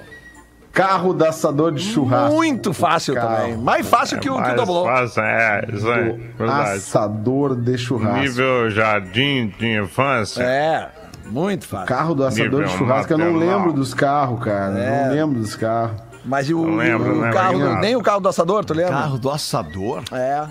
[0.73, 2.33] Carro da assador de churrasco.
[2.33, 3.35] Muito fácil Carro.
[3.35, 3.57] também.
[3.57, 6.11] Mais fácil que o, que o fácil, é, isso aí.
[6.37, 6.69] Verdade.
[6.77, 8.19] Assador de churrasco.
[8.19, 10.41] Nível jardim de infância.
[10.41, 10.89] É,
[11.25, 11.87] muito fácil.
[11.87, 14.79] Carro do assador Nível de churrasco, eu não lembro dos carros, cara.
[14.79, 15.05] É.
[15.07, 16.01] Não lembro dos carros.
[16.23, 18.93] Mas e o, lembro, o né, carro, do- nem o carro do assador, tu lembra?
[18.93, 20.03] Carro do assador?
[20.11, 20.45] É.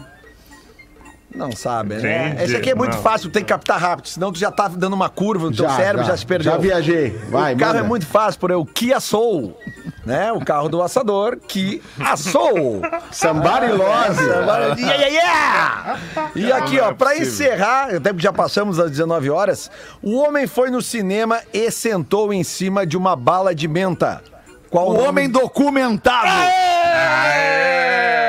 [1.35, 2.29] Não sabe, né?
[2.31, 3.03] Entendi, Esse aqui é muito não.
[3.03, 6.05] fácil, tem que captar rápido, senão tu já tá dando uma curva no teu cérebro,
[6.05, 6.53] já, se perdeu.
[6.53, 7.11] Já viajei.
[7.29, 7.85] Vai, o carro manda.
[7.87, 9.57] é muito fácil, por aí, o Kia Soul,
[10.05, 10.33] né?
[10.33, 12.83] O carro do assador que assou.
[13.13, 14.17] Somebody loves.
[14.17, 16.01] Somebody- Yeah, yeah, yeah!
[16.35, 17.29] E aqui, ó, é pra possível.
[17.29, 19.71] encerrar, até porque já passamos das 19 horas,
[20.03, 24.21] o homem foi no cinema e sentou em cima de uma bala de menta.
[24.69, 25.07] Qual O nome?
[25.09, 26.27] homem documentado.
[26.27, 28.20] Mais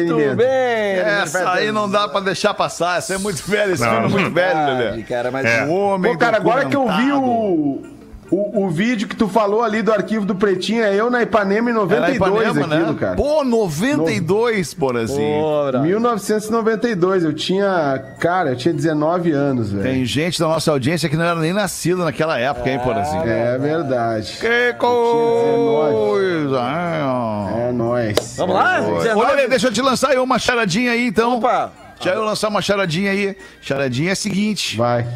[0.00, 0.36] entretenimento.
[0.36, 0.46] bem.
[0.98, 2.98] Essa aí não dá pra deixar passar.
[2.98, 3.90] Essa é muito velho, esse Não.
[3.90, 5.02] filme é muito velho, Lelê.
[5.02, 5.64] cara, mas É.
[5.64, 7.82] O homem Pô, cara, agora que eu vi o.
[8.34, 11.68] O, o vídeo que tu falou ali do arquivo do Pretinho é eu na Ipanema
[11.68, 12.76] em 92 Ipanema, né?
[12.76, 13.14] aquilo, cara.
[13.14, 15.42] Pô, 92, Porazinho.
[15.44, 15.80] Ora.
[15.80, 19.82] 1992, eu tinha, cara, eu tinha 19 anos, velho.
[19.84, 23.22] Tem gente da nossa audiência que não era nem nascida naquela época, hein, Porazinho?
[23.22, 24.38] É verdade.
[24.40, 26.58] Que coisa!
[26.58, 28.16] É, É nóis.
[28.36, 28.78] Vamos lá?
[28.78, 31.38] Lelê, deixa eu te lançar aí uma charadinha aí, então.
[31.38, 31.72] Opa.
[32.00, 33.36] Deixa eu lançar uma charadinha aí.
[33.60, 34.76] Charadinha é a seguinte.
[34.76, 35.06] Vai.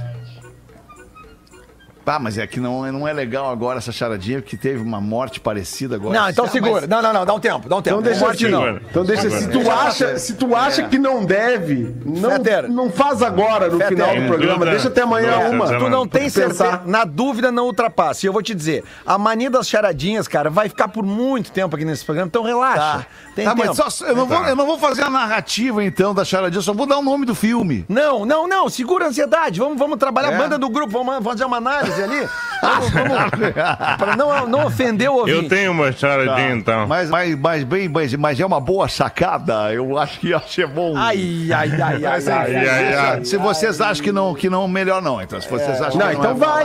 [2.08, 5.40] Ah, mas é que não, não é legal agora essa charadinha, porque teve uma morte
[5.40, 6.18] parecida agora.
[6.20, 6.80] Não, então Ah, segura.
[6.82, 7.96] mas- Não, não, não, dá um tempo, dá um tempo.
[7.98, 8.76] Então deixa Morte assim, não.
[8.76, 12.38] Então deixa se tu acha, se tu acha que não deve, não,
[12.68, 13.88] não faz agora no Fetter.
[13.96, 14.70] final do programa, dúvida.
[14.70, 15.78] deixa até amanhã Nossa, uma.
[15.78, 16.82] Tu não tem certeza.
[16.86, 18.24] Na dúvida, não ultrapassa.
[18.24, 21.74] E eu vou te dizer, a mania das charadinhas, cara, vai ficar por muito tempo
[21.74, 22.76] aqui nesse programa, então relaxa.
[22.76, 23.66] Tá, Tem tá tempo.
[23.76, 26.72] mas só, eu, não vou, eu não vou fazer a narrativa, então, da charadinha, só
[26.72, 27.84] vou dar o nome do filme.
[27.88, 29.58] Não, não, não, segura a ansiedade.
[29.58, 30.34] Vamos, vamos trabalhar É?
[30.36, 32.28] a banda do grupo, vamos vamos fazer uma análise ali.
[32.60, 32.90] Vamos,
[33.98, 35.36] pra não, não ofender o ouvinte.
[35.36, 36.86] Eu tenho uma charadinha, então.
[36.86, 39.72] Mas, mas, mas, bem, mas, mas é uma boa sacada.
[39.72, 40.32] Eu acho que
[40.62, 40.94] é bom.
[40.96, 43.24] Ai, ai, ai, ai, Mas, ai, ai, ai, ai.
[43.24, 45.20] Se vocês acham que não, que não, melhor não.
[45.20, 46.64] Então, se vocês acham Não, que então é vai.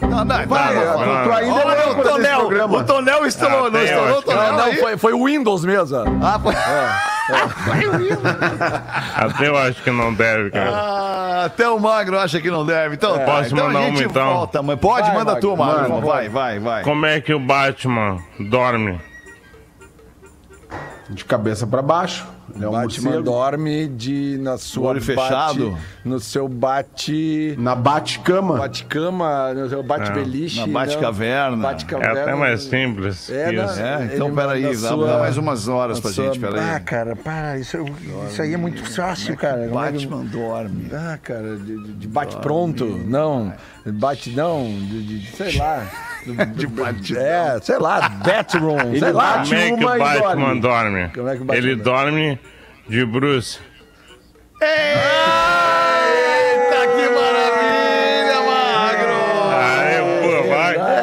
[0.00, 0.74] Não, não, vai.
[0.74, 4.52] Não, tu ainda Olha não o Tonel, o Tonel estourou, Ah, não estourou o Tonel
[4.52, 5.98] Não, não, foi, foi o Windows mesmo.
[6.22, 6.54] Ah, foi...
[9.14, 10.70] Até eu acho que não deve, cara.
[10.72, 12.94] Ah, até o Magro acha que não deve.
[12.96, 14.32] Então, tá, Posso então mandar a gente uma, então?
[14.34, 14.62] volta.
[14.62, 15.90] Mas pode, Vai, manda Magro, tu, Magro.
[15.94, 16.06] manda.
[16.06, 16.82] vai, vai, vai.
[16.82, 19.00] Como é que o Batman dorme?
[21.08, 22.26] De cabeça pra baixo.
[22.54, 23.22] Ele é um Batman morcego.
[23.22, 25.70] dorme de, na sua Olho fechado.
[25.70, 27.54] bate- no seu bate...
[27.58, 28.58] Na bate-cama.
[28.58, 30.60] Bate-cama, no seu bate-beliche.
[30.60, 30.72] Na não.
[30.72, 31.56] Bate-caverna.
[31.56, 32.20] É Bate-caverna.
[32.22, 33.30] até mais simples.
[33.30, 33.80] É, na- isso.
[33.80, 36.38] É, então Ele peraí, manda dá, sua- dá mais umas horas pra na sua- gente,
[36.40, 36.60] peraí.
[36.60, 37.78] Ah, cara, para, isso,
[38.28, 39.64] isso aí é muito fácil, cara.
[39.64, 40.88] É Batman dorme.
[40.92, 43.52] Ah, cara, de, de- de bate-pronto, não.
[43.86, 45.86] Bate, não, de, de- sei lá.
[46.54, 49.38] De bate É, sei lá, batroom, sei lá.
[49.38, 50.60] bate Como é que uma o e Batman dorme.
[50.60, 51.08] dorme?
[51.12, 52.38] Como é que o Batman Ele dorme?
[52.88, 53.60] De Bruce.
[54.60, 55.61] Eita,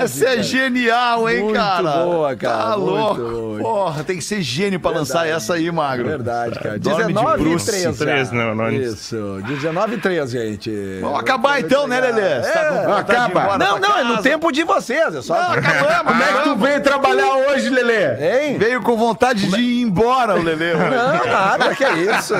[0.04, 1.92] Essa é genial, hein, Muito cara?
[2.04, 3.22] boa, cara, Tá muito louco.
[3.22, 3.60] boa.
[3.60, 6.06] Porra, tem que ser gênio pra lançar essa aí, Magro.
[6.08, 6.80] Verdade, cara.
[6.80, 7.66] Dorme de 19 e Bruce.
[7.72, 7.98] 13.
[7.98, 8.36] Três já.
[8.36, 8.94] neurônios.
[8.94, 11.00] Isso, 19 e 13, gente.
[11.02, 12.42] Vamos acabar então, né, Lelê?
[12.42, 13.58] Você tá acaba.
[13.58, 15.34] Não, não, é no tempo de vocês, é só.
[15.36, 16.12] Não, acabamos.
[16.12, 18.50] Como é que tu veio trabalhar hoje, Lelê?
[18.50, 18.58] Hein?
[18.58, 20.74] Veio com vontade de ir embora, o Lelê.
[20.74, 22.34] Não, nada, que é isso.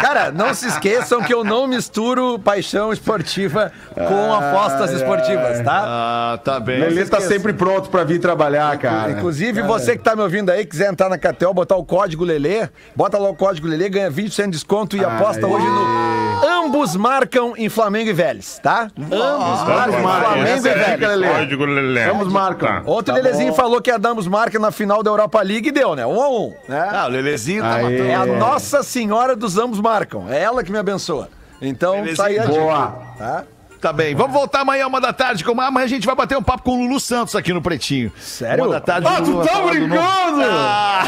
[0.00, 5.82] Cara, não se esqueçam que eu não misturo paixão esportiva com apostas esportivas, tá?
[5.86, 6.80] Ah, tá bem.
[6.94, 9.12] Lelê tá sempre pronto pra vir trabalhar, cara.
[9.12, 12.68] Inclusive, você que tá me ouvindo aí, quiser entrar na KTO, botar o código Lelê,
[12.94, 17.52] bota lá o código Lelê, ganha 20% de desconto e aposta hoje no Ambos marcam
[17.56, 18.88] em Flamengo e Vélez, tá?
[18.98, 20.32] Ambos marcam em marcam.
[20.32, 21.00] Flamengo e é a Vélez.
[21.10, 21.28] Lelê.
[21.28, 22.06] Código Lelé.
[22.08, 22.68] Vamos marcam.
[22.68, 22.82] Tá.
[22.86, 23.56] Ontem Tá Lelezinho bom.
[23.56, 26.06] falou que ia dar Ambos marca na final da Europa League e deu, né?
[26.06, 26.54] Um a um.
[26.68, 26.88] Né?
[26.92, 27.82] Ah, o Lelezinho tá Aê.
[27.82, 28.02] matando.
[28.10, 30.26] É a Nossa Senhora dos Ambos marcam.
[30.30, 31.28] É ela que me abençoa.
[31.60, 32.16] Então, Belezinha.
[32.16, 32.58] sai a dica.
[32.60, 32.86] Boa.
[33.18, 33.44] Tá?
[33.80, 34.14] Tá bem.
[34.14, 35.42] Vamos voltar amanhã, uma da tarde.
[35.42, 38.12] Como amanhã a gente vai bater um papo com o Lulu Santos aqui no Pretinho.
[38.20, 38.64] Sério?
[38.64, 39.06] Uma da tarde.
[39.08, 40.42] Ah, tu tá brincando?
[40.44, 41.04] Ah,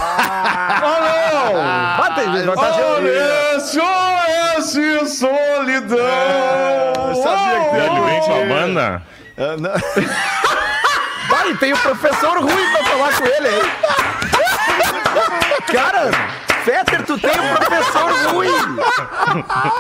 [0.84, 3.60] Ah, Bata aí, vai tá Olha,
[5.06, 5.98] solidão.
[7.08, 9.02] eu sabia que Ele vem com a banda?
[9.36, 9.72] Ah, não.
[11.28, 13.62] Vai, tem o professor Rui pra falar com ele aí.
[15.72, 16.10] Cara,
[16.64, 18.46] Fetter, tu tem o professor Rui.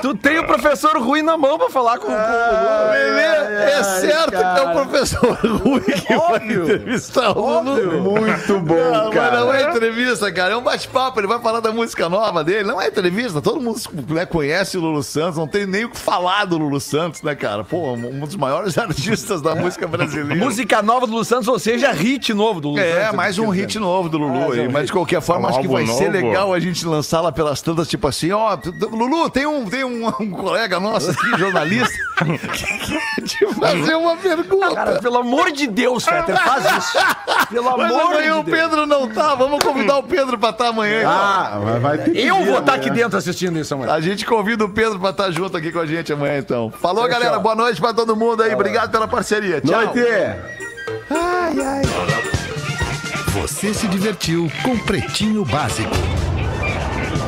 [0.02, 2.90] Tu tem o professor Rui na mão pra falar com, com o Lulu.
[2.92, 8.02] Lelê, é certo que é o professor Rui que vai entrevistar o Lulu.
[8.02, 9.40] Muito bom, Não, mas cara.
[9.40, 10.54] não é entrevista, cara.
[10.54, 11.20] É um bate-papo.
[11.20, 12.64] Ele vai falar da música nova dele.
[12.64, 13.40] Não é entrevista.
[13.40, 13.78] Todo mundo
[14.08, 15.38] né, conhece o Lulu Santos.
[15.38, 17.64] Não tem nem o que falar do Lulu Santos, né, cara?
[17.64, 20.34] Pô, um dos maiores artistas da música brasileira.
[20.44, 23.16] Música nova do Lulu Santos, ou seja, hit novo do Lulu É, Santos.
[23.16, 24.68] mais um hit novo do Lulu Mais aí.
[24.68, 26.26] Mas de qualquer forma, Um acho que vai ser novo?
[26.26, 28.56] legal a gente lançar lá pelas tantas, tipo assim, ó,
[28.90, 31.92] Lulu, tem um, tem um, um colega nosso aqui, jornalista,
[32.24, 34.74] que quer te fazer uma pergunta.
[34.74, 36.98] Cara, pelo amor de Deus, Fetter, faz isso.
[37.50, 38.58] Pelo Mas amor amanhã de o Deus.
[38.58, 41.00] Pedro não tá, vamos convidar o Pedro pra estar amanhã.
[41.00, 41.10] então.
[41.12, 42.74] Ah, mas vai ter Eu vou estar amanhã.
[42.76, 43.92] aqui dentro assistindo isso amanhã.
[43.92, 46.70] A gente convida o Pedro pra estar junto aqui com a gente amanhã, então.
[46.80, 47.38] Falou, galera.
[47.38, 48.54] Boa noite pra todo mundo aí.
[48.54, 49.60] Obrigado pela parceria.
[49.60, 49.82] Tchau.
[49.82, 50.00] Noite.
[53.34, 55.90] Você se divertiu com Pretinho Básico.